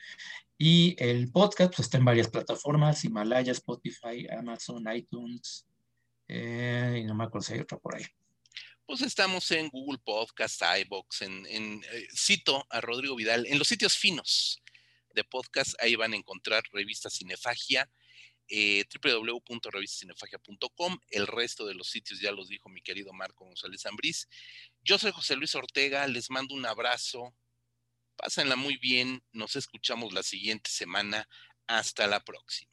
[0.58, 5.68] Y el podcast pues, está en varias plataformas, Himalaya, Spotify, Amazon, iTunes,
[6.26, 8.04] eh, y no me acuerdo si hay otra por ahí.
[8.84, 13.96] Pues estamos en Google Podcast, iBox, en, eh, cito a Rodrigo Vidal, en los sitios
[13.96, 14.60] finos
[15.14, 17.88] de podcast, ahí van a encontrar revista Cinefagia,
[18.48, 20.98] eh, www.revistacinefagia.com.
[21.08, 24.28] El resto de los sitios ya los dijo mi querido Marco González Ambrís.
[24.82, 27.32] Yo soy José Luis Ortega, les mando un abrazo.
[28.16, 31.28] Pásenla muy bien, nos escuchamos la siguiente semana.
[31.66, 32.72] Hasta la próxima.